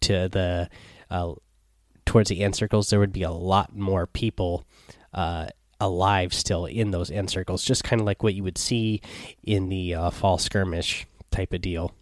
to 0.01 0.29
the 0.29 0.69
uh, 1.11 1.35
towards 2.05 2.31
the 2.31 2.43
end 2.43 2.57
circles, 2.57 2.91
there 2.91 3.01
would 3.01 3.13
be 3.13 3.23
a 3.23 3.31
lot 3.31 3.77
more 3.77 4.07
people 4.07 4.65
uh, 5.13 5.49
alive 5.81 6.33
still 6.33 6.67
in 6.67 6.91
those 6.91 7.11
end 7.11 7.31
circles, 7.31 7.65
just 7.65 7.85
kind 7.85 8.01
of 8.01 8.07
like 8.07 8.23
what 8.23 8.35
you 8.35 8.43
would 8.43 8.59
see 8.59 9.01
in 9.43 9.69
the 9.69 9.95
uh, 9.95 10.11
fall 10.11 10.39
skirmish 10.39 11.07
type 11.31 11.53
of 11.53 11.61
deal. 11.61 11.93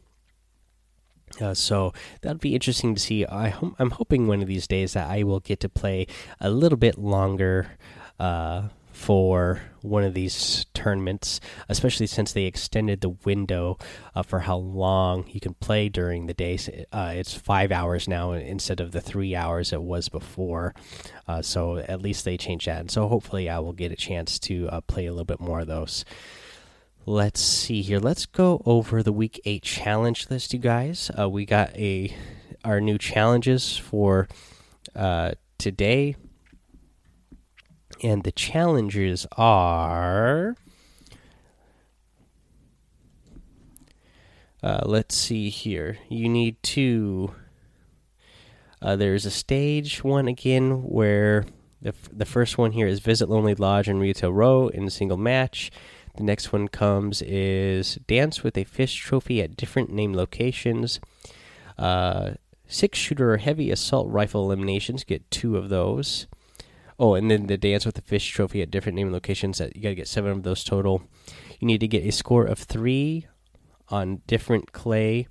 Uh, 1.40 1.54
so 1.54 1.92
that'd 2.20 2.40
be 2.40 2.54
interesting 2.54 2.94
to 2.94 3.00
see. 3.00 3.26
I 3.26 3.54
am 3.78 3.90
hoping 3.90 4.26
one 4.26 4.40
of 4.40 4.46
these 4.46 4.66
days 4.68 4.92
that 4.92 5.10
I 5.10 5.24
will 5.24 5.40
get 5.40 5.60
to 5.60 5.68
play 5.68 6.06
a 6.40 6.50
little 6.50 6.78
bit 6.78 6.96
longer 6.96 7.72
uh, 8.20 8.68
for 8.94 9.60
one 9.82 10.04
of 10.04 10.14
these 10.14 10.64
tournaments, 10.72 11.40
especially 11.68 12.06
since 12.06 12.32
they 12.32 12.44
extended 12.44 13.00
the 13.00 13.08
window 13.08 13.76
uh, 14.14 14.22
for 14.22 14.38
how 14.38 14.56
long 14.56 15.24
you 15.28 15.40
can 15.40 15.52
play 15.54 15.88
during 15.88 16.26
the 16.26 16.32
day. 16.32 16.56
Uh, 16.92 17.12
it's 17.14 17.34
five 17.34 17.72
hours 17.72 18.06
now 18.06 18.32
instead 18.32 18.78
of 18.78 18.92
the 18.92 19.00
three 19.00 19.34
hours 19.34 19.72
it 19.72 19.82
was 19.82 20.08
before. 20.08 20.74
Uh, 21.26 21.42
so 21.42 21.78
at 21.78 22.00
least 22.00 22.24
they 22.24 22.36
changed 22.36 22.68
that. 22.68 22.80
And 22.80 22.90
so 22.90 23.08
hopefully 23.08 23.50
I 23.50 23.58
will 23.58 23.72
get 23.72 23.90
a 23.90 23.96
chance 23.96 24.38
to 24.40 24.68
uh, 24.68 24.80
play 24.82 25.06
a 25.06 25.10
little 25.10 25.24
bit 25.24 25.40
more 25.40 25.60
of 25.60 25.66
those. 25.66 26.04
Let's 27.04 27.40
see 27.40 27.82
here. 27.82 27.98
Let's 27.98 28.26
go 28.26 28.62
over 28.64 29.02
the 29.02 29.12
week 29.12 29.40
eight 29.44 29.64
challenge 29.64 30.30
list, 30.30 30.54
you 30.54 30.60
guys. 30.60 31.10
Uh, 31.18 31.28
we 31.28 31.44
got 31.44 31.76
a 31.76 32.14
our 32.64 32.80
new 32.80 32.96
challenges 32.96 33.76
for 33.76 34.28
uh, 34.96 35.32
today 35.58 36.16
and 38.02 38.22
the 38.22 38.32
challenges 38.32 39.26
are. 39.36 40.56
Uh, 44.62 44.80
let's 44.86 45.14
see 45.14 45.50
here. 45.50 45.98
You 46.08 46.28
need 46.28 46.62
to. 46.62 47.34
Uh, 48.80 48.96
there's 48.96 49.26
a 49.26 49.30
stage 49.30 50.02
one 50.02 50.26
again 50.26 50.82
where 50.82 51.44
the 51.82 51.94
the 52.10 52.24
first 52.24 52.56
one 52.56 52.72
here 52.72 52.86
is 52.86 53.00
visit 53.00 53.28
Lonely 53.28 53.54
Lodge 53.54 53.88
and 53.88 54.00
Retail 54.00 54.32
Row 54.32 54.68
in 54.68 54.84
a 54.84 54.90
single 54.90 55.18
match. 55.18 55.70
The 56.16 56.22
next 56.22 56.52
one 56.52 56.68
comes 56.68 57.22
is 57.22 57.96
dance 58.06 58.42
with 58.42 58.56
a 58.56 58.64
fish 58.64 58.94
trophy 58.94 59.42
at 59.42 59.56
different 59.56 59.90
name 59.90 60.14
locations. 60.14 61.00
Uh, 61.76 62.32
six 62.66 62.98
shooter 62.98 63.34
or 63.34 63.36
heavy 63.38 63.70
assault 63.70 64.08
rifle 64.08 64.44
eliminations 64.44 65.04
get 65.04 65.30
two 65.30 65.56
of 65.56 65.68
those. 65.68 66.26
Oh, 66.98 67.14
and 67.14 67.30
then 67.30 67.46
the 67.46 67.58
dance 67.58 67.84
with 67.84 67.96
the 67.96 68.02
fish 68.02 68.28
trophy 68.30 68.62
at 68.62 68.70
different 68.70 68.96
name 68.96 69.12
locations. 69.12 69.58
That 69.58 69.74
you 69.74 69.82
got 69.82 69.90
to 69.90 69.94
get 69.94 70.08
seven 70.08 70.30
of 70.30 70.42
those 70.42 70.62
total. 70.62 71.02
You 71.58 71.66
need 71.66 71.80
to 71.80 71.88
get 71.88 72.04
a 72.04 72.12
score 72.12 72.44
of 72.44 72.58
three 72.58 73.26
on 73.88 74.22
different 74.26 74.72
clay 74.72 75.26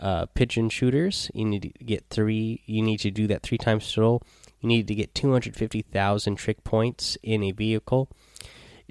uh, 0.00 0.26
pigeon 0.26 0.68
shooters. 0.68 1.30
You 1.34 1.44
need 1.44 1.62
to 1.62 1.84
get 1.84 2.06
three. 2.10 2.62
You 2.66 2.82
need 2.82 2.98
to 3.00 3.10
do 3.10 3.26
that 3.28 3.42
three 3.42 3.58
times 3.58 3.92
total. 3.92 4.22
You 4.60 4.68
need 4.68 4.88
to 4.88 4.94
get 4.94 5.14
250,000 5.14 6.36
trick 6.36 6.64
points 6.64 7.16
in 7.22 7.44
a 7.44 7.52
vehicle. 7.52 8.10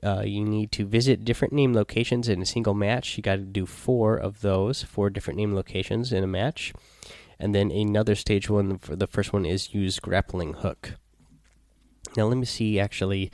Uh, 0.03 0.21
you 0.23 0.45
need 0.45 0.71
to 0.71 0.85
visit 0.85 1.25
different 1.25 1.53
name 1.53 1.73
locations 1.73 2.29
in 2.29 2.41
a 2.41 2.45
single 2.45 2.73
match. 2.73 3.17
You 3.17 3.23
got 3.23 3.37
to 3.37 3.41
do 3.41 3.65
four 3.65 4.15
of 4.15 4.41
those, 4.41 4.83
four 4.83 5.09
different 5.09 5.37
name 5.37 5.55
locations 5.55 6.13
in 6.13 6.23
a 6.23 6.27
match. 6.27 6.71
And 7.39 7.53
then 7.53 7.71
another 7.71 8.15
stage 8.15 8.49
one, 8.49 8.77
for 8.77 8.95
the 8.95 9.07
first 9.07 9.33
one 9.33 9.45
is 9.45 9.73
use 9.73 9.99
grappling 9.99 10.53
hook. 10.53 10.93
Now 12.17 12.25
let 12.25 12.37
me 12.37 12.45
see 12.45 12.79
actually 12.79 13.31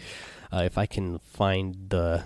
uh, 0.51 0.63
if 0.65 0.77
I 0.77 0.85
can 0.85 1.19
find 1.19 1.89
the 1.89 2.25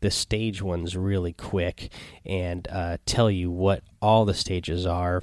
the 0.00 0.10
stage 0.10 0.62
ones 0.62 0.96
really 0.96 1.32
quick 1.32 1.90
and 2.24 2.68
uh, 2.70 2.98
tell 3.06 3.30
you 3.30 3.50
what 3.50 3.82
all 4.00 4.24
the 4.24 4.34
stages 4.34 4.86
are 4.86 5.22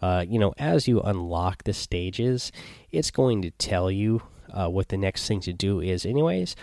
uh, 0.00 0.24
you 0.26 0.38
know, 0.38 0.54
as 0.58 0.88
you 0.88 1.00
unlock 1.00 1.64
the 1.64 1.72
stages, 1.72 2.52
it's 2.90 3.10
going 3.10 3.42
to 3.42 3.50
tell 3.52 3.90
you 3.90 4.22
uh, 4.50 4.68
what 4.68 4.88
the 4.88 4.96
next 4.96 5.26
thing 5.28 5.40
to 5.40 5.52
do 5.52 5.80
is, 5.80 6.04
anyways. 6.06 6.56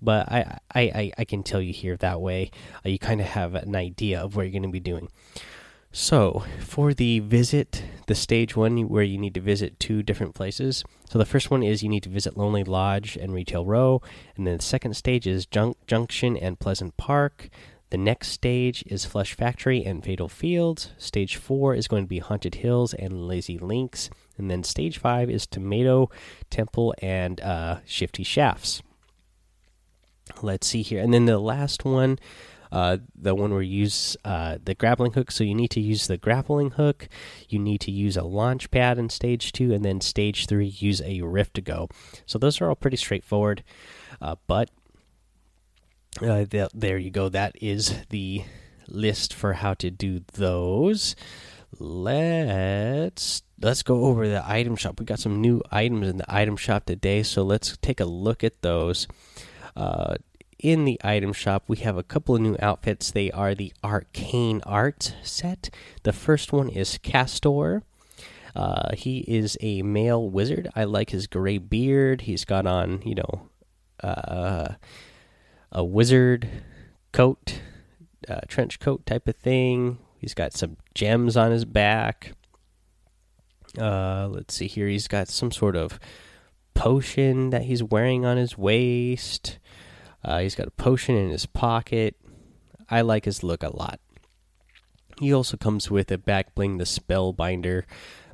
But 0.00 0.30
I, 0.30 0.58
I, 0.74 0.80
I, 0.80 1.12
I 1.18 1.24
can 1.24 1.42
tell 1.42 1.60
you 1.60 1.72
here 1.72 1.96
that 1.98 2.20
way 2.20 2.50
uh, 2.84 2.88
you 2.88 2.98
kind 2.98 3.20
of 3.20 3.28
have 3.28 3.54
an 3.54 3.76
idea 3.76 4.20
of 4.20 4.34
what 4.34 4.42
you're 4.42 4.52
going 4.52 4.62
to 4.62 4.68
be 4.68 4.80
doing. 4.80 5.08
So, 5.94 6.44
for 6.58 6.94
the 6.94 7.18
visit, 7.18 7.84
the 8.06 8.14
stage 8.14 8.56
one, 8.56 8.88
where 8.88 9.02
you 9.02 9.18
need 9.18 9.34
to 9.34 9.42
visit 9.42 9.78
two 9.78 10.02
different 10.02 10.34
places. 10.34 10.84
So, 11.10 11.18
the 11.18 11.26
first 11.26 11.50
one 11.50 11.62
is 11.62 11.82
you 11.82 11.90
need 11.90 12.02
to 12.04 12.08
visit 12.08 12.34
Lonely 12.34 12.64
Lodge 12.64 13.14
and 13.16 13.34
Retail 13.34 13.66
Row. 13.66 14.00
And 14.34 14.46
then 14.46 14.56
the 14.56 14.62
second 14.62 14.94
stage 14.94 15.26
is 15.26 15.44
Junk 15.44 15.76
Junction 15.86 16.34
and 16.34 16.58
Pleasant 16.58 16.96
Park. 16.96 17.50
The 17.90 17.98
next 17.98 18.28
stage 18.28 18.82
is 18.86 19.04
Flush 19.04 19.34
Factory 19.34 19.84
and 19.84 20.02
Fatal 20.02 20.30
Fields. 20.30 20.92
Stage 20.96 21.36
four 21.36 21.74
is 21.74 21.88
going 21.88 22.04
to 22.04 22.08
be 22.08 22.20
Haunted 22.20 22.54
Hills 22.54 22.94
and 22.94 23.28
Lazy 23.28 23.58
Links. 23.58 24.08
And 24.38 24.50
then 24.50 24.64
stage 24.64 24.96
five 24.96 25.28
is 25.28 25.46
Tomato 25.46 26.08
Temple 26.48 26.94
and 27.02 27.38
uh, 27.42 27.80
Shifty 27.84 28.22
Shafts. 28.22 28.82
Let's 30.40 30.66
see 30.66 30.80
here. 30.80 31.02
And 31.02 31.12
then 31.12 31.26
the 31.26 31.38
last 31.38 31.84
one 31.84 32.18
uh, 32.72 32.96
the 33.14 33.34
one 33.34 33.52
where 33.52 33.62
you 33.62 33.82
use 33.82 34.16
uh, 34.24 34.56
the 34.64 34.74
grappling 34.74 35.12
hook. 35.12 35.30
So 35.30 35.44
you 35.44 35.54
need 35.54 35.70
to 35.72 35.80
use 35.80 36.06
the 36.06 36.16
grappling 36.16 36.72
hook. 36.72 37.06
You 37.48 37.58
need 37.58 37.82
to 37.82 37.90
use 37.90 38.16
a 38.16 38.24
launch 38.24 38.70
pad 38.70 38.98
in 38.98 39.10
stage 39.10 39.52
two, 39.52 39.72
and 39.74 39.84
then 39.84 40.00
stage 40.00 40.46
three, 40.46 40.66
use 40.66 41.02
a 41.02 41.20
rift 41.20 41.54
to 41.54 41.60
go. 41.60 41.88
So 42.26 42.38
those 42.38 42.60
are 42.60 42.68
all 42.68 42.74
pretty 42.74 42.96
straightforward. 42.96 43.62
Uh, 44.20 44.36
but 44.46 44.70
uh, 46.20 46.44
th 46.46 46.70
there 46.74 46.98
you 46.98 47.10
go. 47.10 47.28
That 47.28 47.56
is 47.60 47.94
the 48.08 48.44
list 48.88 49.34
for 49.34 49.52
how 49.52 49.74
to 49.74 49.90
do 49.90 50.22
those. 50.32 51.14
Let's 51.78 53.42
let's 53.60 53.82
go 53.82 54.04
over 54.04 54.28
the 54.28 54.42
item 54.46 54.76
shop. 54.76 54.98
We 54.98 55.06
got 55.06 55.20
some 55.20 55.40
new 55.40 55.62
items 55.70 56.08
in 56.08 56.16
the 56.18 56.34
item 56.34 56.56
shop 56.56 56.86
today, 56.86 57.22
so 57.22 57.42
let's 57.42 57.76
take 57.82 58.00
a 58.00 58.04
look 58.04 58.42
at 58.44 58.62
those. 58.62 59.06
Uh, 59.76 60.16
in 60.62 60.84
the 60.84 60.98
item 61.04 61.32
shop, 61.32 61.64
we 61.66 61.78
have 61.78 61.98
a 61.98 62.02
couple 62.02 62.34
of 62.34 62.40
new 62.40 62.56
outfits. 62.60 63.10
They 63.10 63.30
are 63.32 63.54
the 63.54 63.72
Arcane 63.84 64.62
Art 64.64 65.14
set. 65.22 65.68
The 66.04 66.12
first 66.12 66.52
one 66.52 66.68
is 66.68 66.98
Castor. 66.98 67.82
Uh, 68.54 68.94
he 68.94 69.18
is 69.20 69.58
a 69.60 69.82
male 69.82 70.28
wizard. 70.28 70.70
I 70.76 70.84
like 70.84 71.10
his 71.10 71.26
gray 71.26 71.58
beard. 71.58 72.22
He's 72.22 72.44
got 72.44 72.66
on, 72.66 73.02
you 73.02 73.16
know, 73.16 73.48
uh, 74.02 74.74
a 75.72 75.84
wizard 75.84 76.48
coat, 77.12 77.60
uh, 78.28 78.40
trench 78.46 78.78
coat 78.78 79.04
type 79.04 79.26
of 79.26 79.36
thing. 79.36 79.98
He's 80.18 80.34
got 80.34 80.52
some 80.52 80.76
gems 80.94 81.36
on 81.36 81.50
his 81.50 81.64
back. 81.64 82.32
Uh, 83.78 84.28
let's 84.28 84.54
see 84.54 84.66
here. 84.66 84.86
He's 84.86 85.08
got 85.08 85.28
some 85.28 85.50
sort 85.50 85.74
of 85.74 85.98
potion 86.74 87.50
that 87.50 87.62
he's 87.62 87.82
wearing 87.82 88.24
on 88.24 88.36
his 88.36 88.56
waist. 88.56 89.58
Uh, 90.24 90.40
he's 90.40 90.54
got 90.54 90.68
a 90.68 90.72
potion 90.72 91.16
in 91.16 91.30
his 91.30 91.46
pocket. 91.46 92.16
I 92.88 93.00
like 93.00 93.24
his 93.24 93.42
look 93.42 93.62
a 93.62 93.76
lot. 93.76 94.00
He 95.20 95.32
also 95.32 95.56
comes 95.56 95.90
with 95.90 96.10
a 96.10 96.18
back 96.18 96.54
bling, 96.54 96.78
the 96.78 96.84
Spellbinder 96.84 97.84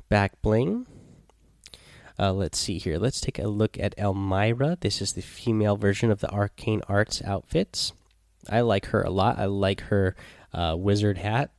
back 0.09 0.41
bling. 0.41 0.87
Uh, 2.17 2.33
let's 2.33 2.59
see 2.59 2.77
here. 2.77 2.97
Let's 2.97 3.21
take 3.21 3.39
a 3.39 3.47
look 3.47 3.79
at 3.79 3.97
Elmira. 3.97 4.77
This 4.81 5.01
is 5.01 5.13
the 5.13 5.21
female 5.21 5.77
version 5.77 6.11
of 6.11 6.19
the 6.19 6.29
Arcane 6.29 6.81
Arts 6.89 7.21
outfits. 7.23 7.93
I 8.49 8.61
like 8.61 8.87
her 8.87 9.01
a 9.01 9.09
lot. 9.09 9.39
I 9.39 9.45
like 9.45 9.81
her 9.81 10.15
uh, 10.53 10.75
wizard 10.77 11.17
hat. 11.17 11.51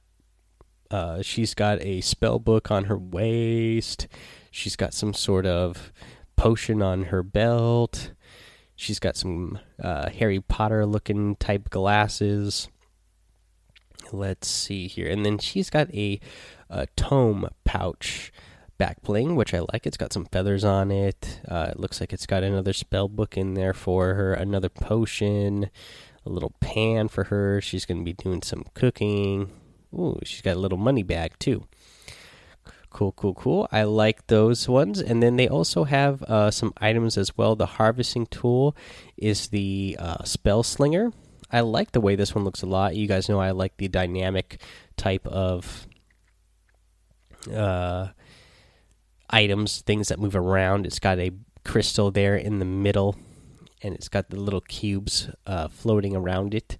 Uh, 0.90 1.22
she's 1.22 1.54
got 1.54 1.80
a 1.82 2.00
spell 2.00 2.38
book 2.38 2.70
on 2.70 2.84
her 2.84 2.98
waist. 2.98 4.08
She's 4.50 4.76
got 4.76 4.92
some 4.92 5.14
sort 5.14 5.46
of 5.46 5.92
potion 6.36 6.82
on 6.82 7.04
her 7.04 7.22
belt. 7.22 8.12
She's 8.80 8.98
got 8.98 9.14
some 9.14 9.58
uh, 9.78 10.08
Harry 10.08 10.40
Potter 10.40 10.86
looking 10.86 11.36
type 11.36 11.68
glasses. 11.68 12.66
Let's 14.10 14.48
see 14.48 14.88
here. 14.88 15.06
And 15.06 15.22
then 15.22 15.36
she's 15.36 15.68
got 15.68 15.94
a, 15.94 16.18
a 16.70 16.86
tome 16.96 17.50
pouch 17.64 18.32
back 18.78 19.02
bling, 19.02 19.36
which 19.36 19.52
I 19.52 19.60
like. 19.70 19.86
It's 19.86 19.98
got 19.98 20.14
some 20.14 20.24
feathers 20.24 20.64
on 20.64 20.90
it. 20.90 21.42
Uh, 21.46 21.68
it 21.72 21.78
looks 21.78 22.00
like 22.00 22.14
it's 22.14 22.24
got 22.24 22.42
another 22.42 22.72
spell 22.72 23.06
book 23.06 23.36
in 23.36 23.52
there 23.52 23.74
for 23.74 24.14
her, 24.14 24.32
another 24.32 24.70
potion, 24.70 25.68
a 26.24 26.30
little 26.30 26.54
pan 26.60 27.08
for 27.08 27.24
her. 27.24 27.60
She's 27.60 27.84
going 27.84 27.98
to 27.98 28.04
be 28.04 28.14
doing 28.14 28.40
some 28.40 28.64
cooking. 28.72 29.50
Ooh, 29.92 30.18
she's 30.24 30.40
got 30.40 30.56
a 30.56 30.58
little 30.60 30.78
money 30.78 31.02
bag 31.02 31.32
too. 31.38 31.66
Cool, 32.90 33.12
cool, 33.12 33.34
cool. 33.34 33.68
I 33.70 33.84
like 33.84 34.26
those 34.26 34.68
ones. 34.68 35.00
And 35.00 35.22
then 35.22 35.36
they 35.36 35.48
also 35.48 35.84
have 35.84 36.22
uh, 36.24 36.50
some 36.50 36.72
items 36.78 37.16
as 37.16 37.36
well. 37.36 37.54
The 37.54 37.66
harvesting 37.66 38.26
tool 38.26 38.76
is 39.16 39.48
the 39.48 39.96
uh, 39.98 40.24
spell 40.24 40.62
slinger. 40.62 41.12
I 41.52 41.60
like 41.60 41.92
the 41.92 42.00
way 42.00 42.16
this 42.16 42.34
one 42.34 42.44
looks 42.44 42.62
a 42.62 42.66
lot. 42.66 42.96
You 42.96 43.06
guys 43.06 43.28
know 43.28 43.40
I 43.40 43.52
like 43.52 43.76
the 43.76 43.88
dynamic 43.88 44.60
type 44.96 45.26
of 45.26 45.86
uh, 47.52 48.08
items, 49.28 49.82
things 49.82 50.08
that 50.08 50.18
move 50.18 50.36
around. 50.36 50.86
It's 50.86 50.98
got 50.98 51.18
a 51.18 51.32
crystal 51.64 52.10
there 52.10 52.36
in 52.36 52.58
the 52.58 52.64
middle, 52.64 53.16
and 53.82 53.94
it's 53.94 54.08
got 54.08 54.30
the 54.30 54.38
little 54.38 54.60
cubes 54.60 55.28
uh, 55.46 55.68
floating 55.68 56.14
around 56.14 56.54
it. 56.54 56.76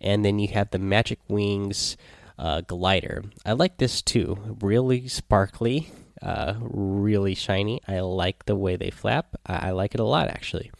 And 0.00 0.24
then 0.24 0.38
you 0.38 0.48
have 0.48 0.70
the 0.70 0.78
magic 0.78 1.18
wings 1.28 1.96
uh, 2.38 2.62
glider. 2.62 3.24
I 3.44 3.52
like 3.52 3.78
this 3.78 4.02
too. 4.02 4.56
Really 4.60 5.08
sparkly, 5.08 5.90
uh, 6.22 6.54
really 6.60 7.34
shiny. 7.34 7.80
I 7.86 8.00
like 8.00 8.46
the 8.46 8.56
way 8.56 8.76
they 8.76 8.90
flap. 8.90 9.36
I, 9.46 9.68
I 9.68 9.70
like 9.70 9.94
it 9.94 10.00
a 10.00 10.04
lot 10.04 10.28
actually. 10.28 10.70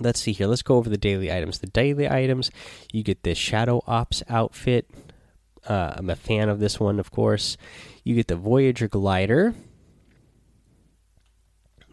Let's 0.00 0.20
see 0.20 0.32
here. 0.32 0.46
Let's 0.46 0.62
go 0.62 0.76
over 0.76 0.88
the 0.88 0.96
daily 0.96 1.32
items. 1.32 1.58
The 1.58 1.66
daily 1.66 2.08
items, 2.08 2.50
you 2.92 3.02
get 3.02 3.22
the 3.22 3.34
Shadow 3.34 3.82
Ops 3.86 4.22
outfit. 4.28 4.90
Uh, 5.66 5.94
I'm 5.96 6.10
a 6.10 6.16
fan 6.16 6.48
of 6.48 6.58
this 6.58 6.80
one, 6.80 6.98
of 6.98 7.10
course. 7.10 7.56
You 8.02 8.14
get 8.14 8.26
the 8.26 8.36
Voyager 8.36 8.88
glider. 8.88 9.54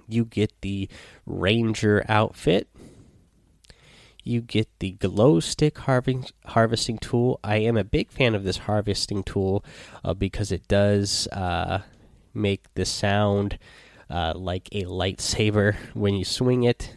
You 0.08 0.26
get 0.26 0.62
the 0.62 0.90
Ranger 1.26 2.04
outfit 2.10 2.68
you 4.24 4.42
get 4.42 4.68
the 4.80 4.92
glow 4.92 5.40
stick 5.40 5.78
harvesting 5.78 6.98
tool. 6.98 7.40
I 7.44 7.58
am 7.58 7.78
a 7.78 7.84
big 7.84 8.12
fan 8.12 8.36
of 8.36 8.44
this 8.44 8.58
harvesting 8.58 9.24
tool 9.24 9.64
uh, 10.04 10.14
because 10.14 10.52
it 10.52 10.68
does 10.68 11.28
uh, 11.28 11.82
make 12.34 12.74
the 12.76 12.86
sound 12.86 13.58
uh, 14.10 14.34
like 14.36 14.70
a 14.72 14.84
lightsaber 14.84 15.76
when 15.94 16.16
you 16.16 16.26
swing 16.26 16.64
it. 16.64 16.96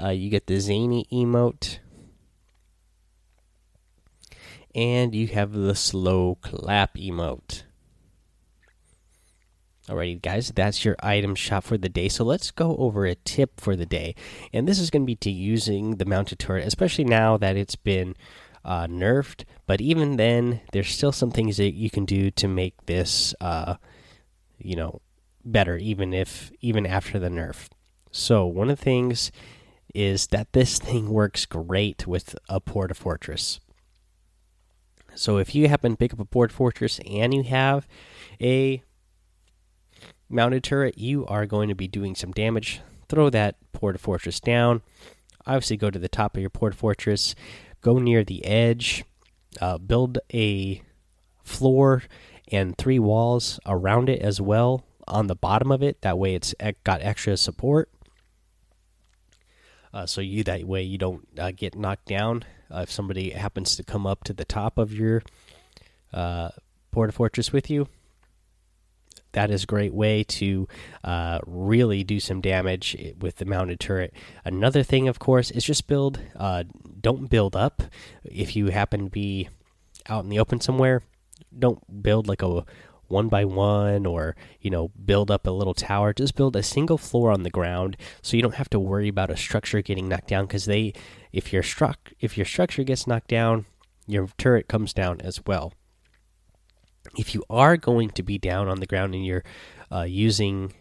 Uh, 0.00 0.10
you 0.10 0.30
get 0.30 0.46
the 0.46 0.60
zany 0.60 1.06
emote. 1.12 1.78
And 4.74 5.14
you 5.14 5.26
have 5.28 5.52
the 5.52 5.74
slow 5.74 6.36
clap 6.40 6.94
emote. 6.94 7.62
Alrighty, 9.88 10.20
guys, 10.20 10.52
that's 10.54 10.84
your 10.84 10.96
item 11.02 11.34
shop 11.34 11.64
for 11.64 11.78
the 11.78 11.88
day. 11.88 12.10
So 12.10 12.22
let's 12.22 12.50
go 12.50 12.76
over 12.76 13.06
a 13.06 13.14
tip 13.14 13.58
for 13.58 13.74
the 13.74 13.86
day. 13.86 14.14
And 14.52 14.68
this 14.68 14.78
is 14.78 14.90
going 14.90 15.02
to 15.02 15.06
be 15.06 15.16
to 15.16 15.30
using 15.30 15.96
the 15.96 16.04
mounted 16.04 16.38
turret, 16.38 16.66
especially 16.66 17.04
now 17.04 17.38
that 17.38 17.56
it's 17.56 17.76
been 17.76 18.14
uh, 18.66 18.86
nerfed. 18.86 19.44
But 19.66 19.80
even 19.80 20.16
then, 20.16 20.60
there's 20.72 20.90
still 20.90 21.12
some 21.12 21.30
things 21.30 21.56
that 21.56 21.72
you 21.72 21.88
can 21.88 22.04
do 22.04 22.30
to 22.32 22.46
make 22.46 22.74
this, 22.84 23.34
uh, 23.40 23.76
you 24.58 24.76
know, 24.76 25.00
better, 25.42 25.78
even 25.78 26.12
if 26.12 26.52
even 26.60 26.84
after 26.84 27.18
the 27.18 27.30
nerf. 27.30 27.68
So 28.10 28.44
one 28.44 28.68
of 28.68 28.76
the 28.76 28.84
things 28.84 29.32
is 29.94 30.26
that 30.26 30.52
this 30.52 30.78
thing 30.78 31.08
works 31.08 31.46
great 31.46 32.06
with 32.06 32.36
a 32.50 32.60
porta 32.60 32.94
fortress. 32.94 33.58
So 35.14 35.38
if 35.38 35.54
you 35.54 35.68
happen 35.68 35.92
to 35.92 35.96
pick 35.96 36.12
up 36.12 36.20
a 36.20 36.26
porta 36.26 36.54
fortress 36.54 37.00
and 37.06 37.32
you 37.32 37.42
have 37.44 37.88
a 38.40 38.82
mounted 40.28 40.62
turret, 40.64 40.98
you 40.98 41.26
are 41.26 41.46
going 41.46 41.68
to 41.68 41.74
be 41.74 41.88
doing 41.88 42.14
some 42.14 42.32
damage. 42.32 42.80
Throw 43.08 43.30
that 43.30 43.56
porta 43.72 43.98
fortress 43.98 44.40
down. 44.40 44.82
Obviously, 45.46 45.76
go 45.76 45.90
to 45.90 45.98
the 45.98 46.08
top 46.08 46.36
of 46.36 46.40
your 46.40 46.50
porta 46.50 46.76
fortress, 46.76 47.34
go 47.80 47.98
near 47.98 48.22
the 48.22 48.44
edge, 48.44 49.04
uh, 49.60 49.78
build 49.78 50.18
a 50.32 50.82
floor 51.42 52.02
and 52.50 52.76
three 52.76 52.98
walls 52.98 53.58
around 53.66 54.08
it 54.08 54.20
as 54.20 54.40
well 54.40 54.84
on 55.06 55.26
the 55.26 55.34
bottom 55.34 55.72
of 55.72 55.82
it. 55.82 56.02
That 56.02 56.18
way, 56.18 56.34
it's 56.34 56.54
got 56.84 57.02
extra 57.02 57.36
support. 57.36 57.90
Uh, 59.92 60.04
so 60.04 60.20
you 60.20 60.44
that 60.44 60.64
way 60.64 60.82
you 60.82 60.98
don't 60.98 61.26
uh, 61.38 61.50
get 61.50 61.74
knocked 61.74 62.06
down 62.06 62.44
uh, 62.70 62.80
if 62.80 62.90
somebody 62.92 63.30
happens 63.30 63.74
to 63.76 63.82
come 63.82 64.06
up 64.06 64.22
to 64.24 64.34
the 64.34 64.44
top 64.44 64.76
of 64.76 64.92
your 64.92 65.22
uh, 66.12 66.50
porta 66.90 67.12
fortress 67.12 67.52
with 67.52 67.70
you 67.70 67.88
that 69.32 69.50
is 69.50 69.64
a 69.64 69.66
great 69.66 69.92
way 69.92 70.24
to 70.24 70.66
uh, 71.04 71.38
really 71.46 72.04
do 72.04 72.20
some 72.20 72.40
damage 72.40 72.96
with 73.20 73.36
the 73.36 73.44
mounted 73.44 73.80
turret. 73.80 74.14
Another 74.44 74.82
thing, 74.82 75.08
of 75.08 75.18
course, 75.18 75.50
is 75.50 75.64
just 75.64 75.86
build. 75.86 76.20
Uh, 76.36 76.64
don't 77.00 77.28
build 77.30 77.54
up. 77.54 77.82
If 78.24 78.56
you 78.56 78.68
happen 78.68 79.04
to 79.04 79.10
be 79.10 79.48
out 80.08 80.24
in 80.24 80.30
the 80.30 80.38
open 80.38 80.60
somewhere, 80.60 81.02
don't 81.56 82.02
build 82.02 82.26
like 82.26 82.42
a 82.42 82.64
one 83.08 83.28
by 83.28 83.44
one 83.44 84.04
or 84.06 84.36
you 84.60 84.70
know 84.70 84.88
build 85.04 85.30
up 85.30 85.46
a 85.46 85.50
little 85.50 85.72
tower 85.72 86.12
just 86.12 86.34
build 86.34 86.54
a 86.54 86.62
single 86.62 86.98
floor 86.98 87.30
on 87.32 87.42
the 87.42 87.50
ground 87.50 87.96
so 88.20 88.36
you 88.36 88.42
don't 88.42 88.56
have 88.56 88.68
to 88.68 88.78
worry 88.78 89.08
about 89.08 89.30
a 89.30 89.36
structure 89.36 89.80
getting 89.80 90.08
knocked 90.08 90.28
down 90.28 90.44
because 90.44 90.66
they 90.66 90.92
if 91.32 91.50
your 91.50 91.62
struck 91.62 92.12
if 92.20 92.36
your 92.36 92.44
structure 92.44 92.84
gets 92.84 93.06
knocked 93.06 93.28
down 93.28 93.64
your 94.06 94.28
turret 94.36 94.68
comes 94.68 94.92
down 94.92 95.20
as 95.22 95.40
well 95.46 95.72
if 97.16 97.34
you 97.34 97.44
are 97.48 97.76
going 97.76 98.10
to 98.10 98.22
be 98.22 98.38
down 98.38 98.68
on 98.68 98.80
the 98.80 98.86
ground 98.86 99.14
and 99.14 99.24
you're 99.24 99.44
uh, 99.92 100.02
using 100.02 100.72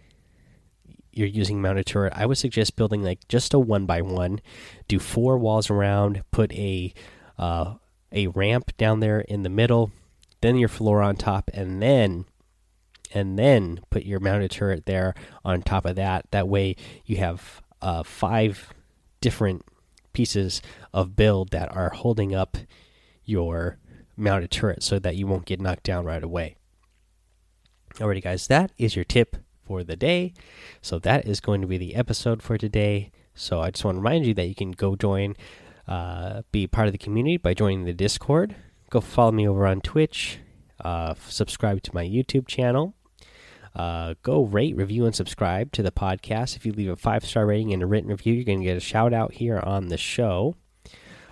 you're 1.11 1.27
using 1.27 1.61
mounted 1.61 1.85
turret 1.85 2.13
i 2.15 2.25
would 2.25 2.37
suggest 2.37 2.75
building 2.75 3.03
like 3.03 3.27
just 3.27 3.53
a 3.53 3.59
one 3.59 3.85
by 3.85 4.01
one 4.01 4.39
do 4.87 4.99
four 4.99 5.37
walls 5.37 5.69
around 5.69 6.23
put 6.31 6.51
a 6.53 6.93
uh, 7.39 7.75
a 8.11 8.27
ramp 8.27 8.71
down 8.77 8.99
there 8.99 9.21
in 9.21 9.43
the 9.43 9.49
middle 9.49 9.91
then 10.41 10.57
your 10.57 10.69
floor 10.69 11.01
on 11.01 11.15
top, 11.15 11.49
and 11.53 11.81
then 11.81 12.25
and 13.13 13.39
then 13.39 13.79
put 13.89 14.05
your 14.05 14.19
mounted 14.19 14.51
turret 14.51 14.85
there 14.85 15.15
on 15.45 15.61
top 15.61 15.85
of 15.85 15.95
that. 15.95 16.25
That 16.31 16.47
way 16.47 16.75
you 17.05 17.17
have 17.17 17.61
uh, 17.81 18.03
five 18.03 18.73
different 19.21 19.65
pieces 20.13 20.61
of 20.93 21.15
build 21.15 21.51
that 21.51 21.73
are 21.73 21.89
holding 21.89 22.35
up 22.35 22.57
your 23.23 23.77
mounted 24.17 24.51
turret 24.51 24.83
so 24.83 24.99
that 24.99 25.15
you 25.15 25.27
won't 25.27 25.45
get 25.45 25.61
knocked 25.61 25.83
down 25.83 26.05
right 26.05 26.23
away. 26.23 26.55
Alrighty, 27.95 28.23
guys, 28.23 28.47
that 28.47 28.71
is 28.77 28.95
your 28.95 29.05
tip 29.05 29.37
for 29.65 29.83
the 29.83 29.95
day. 29.95 30.33
So 30.81 30.99
that 30.99 31.25
is 31.25 31.39
going 31.39 31.61
to 31.61 31.67
be 31.67 31.77
the 31.77 31.95
episode 31.95 32.41
for 32.41 32.57
today. 32.57 33.11
So 33.35 33.61
I 33.61 33.71
just 33.71 33.85
want 33.85 33.95
to 33.95 34.01
remind 34.01 34.25
you 34.25 34.33
that 34.33 34.47
you 34.47 34.55
can 34.55 34.71
go 34.71 34.95
join, 34.95 35.35
uh, 35.87 36.41
be 36.51 36.67
part 36.67 36.87
of 36.87 36.91
the 36.91 36.97
community 36.97 37.37
by 37.37 37.53
joining 37.53 37.85
the 37.85 37.93
Discord 37.93 38.55
go 38.89 39.01
follow 39.01 39.31
me 39.31 39.47
over 39.47 39.65
on 39.65 39.81
Twitch. 39.81 40.39
Uh, 40.83 41.15
subscribe 41.27 41.81
to 41.83 41.93
my 41.93 42.05
YouTube 42.05 42.47
channel. 42.47 42.93
Uh, 43.75 44.15
go 44.23 44.43
rate, 44.43 44.75
review, 44.75 45.05
and 45.05 45.15
subscribe 45.15 45.71
to 45.71 45.83
the 45.83 45.91
podcast. 45.91 46.55
If 46.55 46.65
you 46.65 46.71
leave 46.71 46.89
a 46.89 46.95
five 46.95 47.25
star 47.25 47.45
rating 47.45 47.73
and 47.73 47.83
a 47.83 47.85
written 47.85 48.09
review, 48.09 48.33
you're 48.33 48.43
going 48.43 48.59
to 48.59 48.65
get 48.65 48.77
a 48.77 48.81
shout 48.81 49.13
out 49.13 49.33
here 49.33 49.59
on 49.59 49.89
the 49.89 49.97
show. 49.97 50.55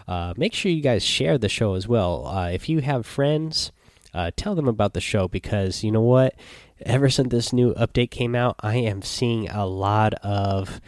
Uh, 0.07 0.33
make 0.37 0.53
sure 0.53 0.71
you 0.71 0.81
guys 0.81 1.03
share 1.03 1.37
the 1.37 1.49
show 1.49 1.73
as 1.73 1.87
well. 1.87 2.27
Uh, 2.27 2.49
if 2.49 2.69
you 2.69 2.81
have 2.81 3.05
friends, 3.05 3.71
uh, 4.13 4.31
tell 4.35 4.55
them 4.55 4.67
about 4.67 4.93
the 4.93 5.01
show 5.01 5.27
because 5.27 5.83
you 5.83 5.91
know 5.91 6.01
what? 6.01 6.35
Ever 6.81 7.09
since 7.09 7.29
this 7.29 7.53
new 7.53 7.73
update 7.73 8.11
came 8.11 8.35
out, 8.35 8.55
I 8.59 8.77
am 8.77 9.01
seeing 9.01 9.49
a 9.49 9.65
lot 9.65 10.13
of 10.15 10.79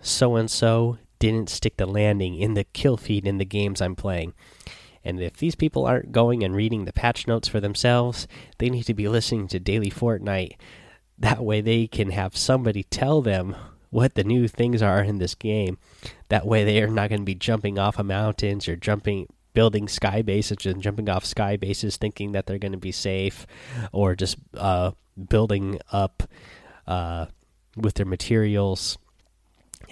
so 0.00 0.36
and 0.36 0.50
so 0.50 0.98
didn't 1.18 1.50
stick 1.50 1.76
the 1.76 1.86
landing 1.86 2.36
in 2.36 2.54
the 2.54 2.64
kill 2.64 2.96
feed 2.96 3.26
in 3.26 3.38
the 3.38 3.44
games 3.44 3.80
I'm 3.80 3.94
playing. 3.94 4.34
And 5.04 5.20
if 5.20 5.36
these 5.36 5.54
people 5.54 5.84
aren't 5.84 6.12
going 6.12 6.42
and 6.42 6.54
reading 6.54 6.84
the 6.84 6.92
patch 6.92 7.26
notes 7.26 7.48
for 7.48 7.60
themselves, 7.60 8.28
they 8.58 8.70
need 8.70 8.84
to 8.84 8.94
be 8.94 9.08
listening 9.08 9.48
to 9.48 9.58
Daily 9.58 9.90
Fortnite. 9.90 10.56
That 11.18 11.44
way 11.44 11.60
they 11.60 11.86
can 11.86 12.10
have 12.10 12.36
somebody 12.36 12.84
tell 12.84 13.20
them 13.20 13.56
what 13.92 14.14
the 14.14 14.24
new 14.24 14.48
things 14.48 14.82
are 14.82 15.02
in 15.02 15.18
this 15.18 15.34
game. 15.34 15.76
That 16.30 16.46
way 16.46 16.64
they 16.64 16.82
are 16.82 16.88
not 16.88 17.10
going 17.10 17.20
to 17.20 17.26
be 17.26 17.34
jumping 17.34 17.78
off 17.78 17.98
of 17.98 18.06
mountains 18.06 18.66
or 18.66 18.74
jumping 18.74 19.28
building 19.52 19.86
sky 19.86 20.22
bases 20.22 20.64
and 20.64 20.82
jumping 20.82 21.10
off 21.10 21.26
sky 21.26 21.58
bases 21.58 21.98
thinking 21.98 22.32
that 22.32 22.46
they're 22.46 22.58
going 22.58 22.72
to 22.72 22.78
be 22.78 22.90
safe 22.90 23.46
or 23.92 24.16
just 24.16 24.38
uh, 24.56 24.92
building 25.28 25.78
up 25.92 26.22
uh, 26.86 27.26
with 27.76 27.94
their 27.94 28.06
materials 28.06 28.96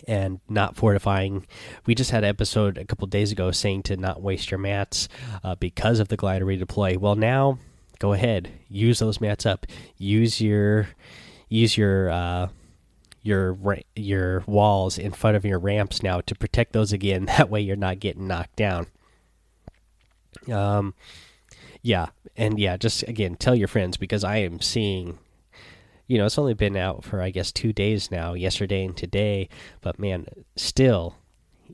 and 0.08 0.40
not 0.48 0.76
fortifying. 0.76 1.46
We 1.84 1.94
just 1.94 2.10
had 2.10 2.24
an 2.24 2.30
episode 2.30 2.78
a 2.78 2.86
couple 2.86 3.06
days 3.06 3.32
ago 3.32 3.50
saying 3.50 3.82
to 3.84 3.98
not 3.98 4.22
waste 4.22 4.50
your 4.50 4.58
mats 4.58 5.10
uh, 5.44 5.56
because 5.56 6.00
of 6.00 6.08
the 6.08 6.16
glider 6.16 6.46
redeploy. 6.46 6.96
Well, 6.96 7.16
now 7.16 7.58
go 7.98 8.14
ahead, 8.14 8.50
use 8.70 8.98
those 8.98 9.20
mats 9.20 9.44
up. 9.44 9.66
Use 9.98 10.40
your 10.40 10.88
use 11.50 11.76
your 11.76 12.08
uh, 12.08 12.48
your 13.22 13.56
your 13.94 14.42
walls 14.46 14.98
in 14.98 15.12
front 15.12 15.37
of 15.37 15.44
your 15.44 15.59
ramps 15.59 16.02
now 16.02 16.20
to 16.22 16.35
protect 16.35 16.72
those 16.72 16.92
again. 16.92 17.26
That 17.37 17.50
way, 17.50 17.61
you're 17.61 17.76
not 17.76 18.00
getting 18.00 18.26
knocked 18.26 18.56
down. 18.56 18.87
Um, 20.50 20.94
yeah, 21.83 22.09
and 22.37 22.59
yeah, 22.59 22.76
just 22.76 23.02
again, 23.04 23.37
tell 23.37 23.54
your 23.54 23.68
friends 23.68 23.96
because 23.96 24.24
I 24.24 24.38
am 24.38 24.61
seeing 24.61 25.18
you 26.11 26.18
know, 26.18 26.26
it's 26.26 26.38
only 26.38 26.54
been 26.54 26.76
out 26.76 27.04
for 27.04 27.22
I 27.22 27.30
guess 27.30 27.52
two 27.52 27.72
days 27.72 28.11
now, 28.11 28.35
yesterday 28.35 28.85
and 28.85 28.96
today. 28.96 29.48
But 29.80 30.00
man, 30.00 30.26
still, 30.56 31.14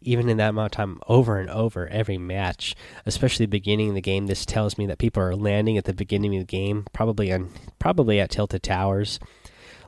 even 0.03 0.29
in 0.29 0.37
that 0.37 0.51
amount 0.51 0.75
of 0.75 0.77
time, 0.77 1.01
over 1.09 1.39
and 1.39 1.49
over 1.49 1.89
every 1.89 2.19
match, 2.19 2.77
especially 3.07 3.47
beginning 3.47 3.89
of 3.89 3.95
the 3.95 4.03
game, 4.03 4.27
this 4.27 4.45
tells 4.45 4.77
me 4.77 4.85
that 4.89 4.99
people 4.99 5.23
are 5.23 5.35
landing 5.35 5.79
at 5.79 5.87
the 5.87 5.95
beginning 5.95 6.37
of 6.37 6.43
the 6.43 6.45
game, 6.45 6.85
probably 6.93 7.33
on 7.33 7.49
probably 7.79 8.21
at 8.21 8.29
tilted 8.29 8.63
towers, 8.63 9.19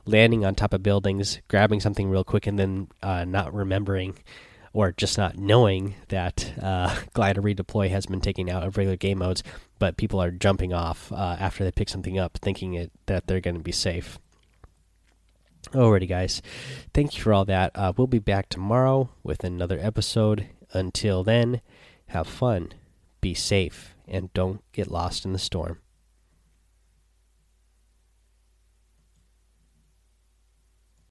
landing 0.05 0.45
on 0.45 0.55
top 0.55 0.73
of 0.73 0.83
buildings, 0.83 1.39
grabbing 1.47 1.79
something 1.79 2.09
real 2.09 2.23
quick, 2.23 2.47
and 2.47 2.57
then 2.57 2.87
uh, 3.01 3.25
not 3.25 3.53
remembering 3.53 4.15
or 4.73 4.91
just 4.91 5.17
not 5.17 5.37
knowing 5.37 5.95
that 6.09 6.53
uh, 6.61 6.95
glider 7.13 7.41
redeploy 7.41 7.89
has 7.89 8.05
been 8.05 8.21
taken 8.21 8.49
out 8.49 8.63
of 8.63 8.77
regular 8.77 8.97
game 8.97 9.19
modes, 9.19 9.43
but 9.79 9.97
people 9.97 10.21
are 10.21 10.31
jumping 10.31 10.73
off 10.73 11.11
uh, 11.11 11.35
after 11.39 11.63
they 11.63 11.71
pick 11.71 11.89
something 11.89 12.19
up, 12.19 12.37
thinking 12.37 12.75
it, 12.75 12.91
that 13.07 13.27
they're 13.27 13.41
going 13.41 13.55
to 13.57 13.63
be 13.63 13.71
safe. 13.71 14.19
Alrighty, 15.71 16.07
guys. 16.07 16.41
Thank 16.93 17.17
you 17.17 17.23
for 17.23 17.33
all 17.33 17.45
that. 17.45 17.71
Uh, 17.75 17.93
we'll 17.95 18.07
be 18.07 18.19
back 18.19 18.49
tomorrow 18.49 19.09
with 19.23 19.43
another 19.43 19.77
episode. 19.79 20.47
Until 20.71 21.23
then, 21.23 21.61
have 22.07 22.27
fun, 22.27 22.73
be 23.21 23.33
safe, 23.33 23.95
and 24.07 24.31
don't 24.33 24.61
get 24.71 24.89
lost 24.89 25.25
in 25.25 25.33
the 25.33 25.39
storm. 25.39 25.79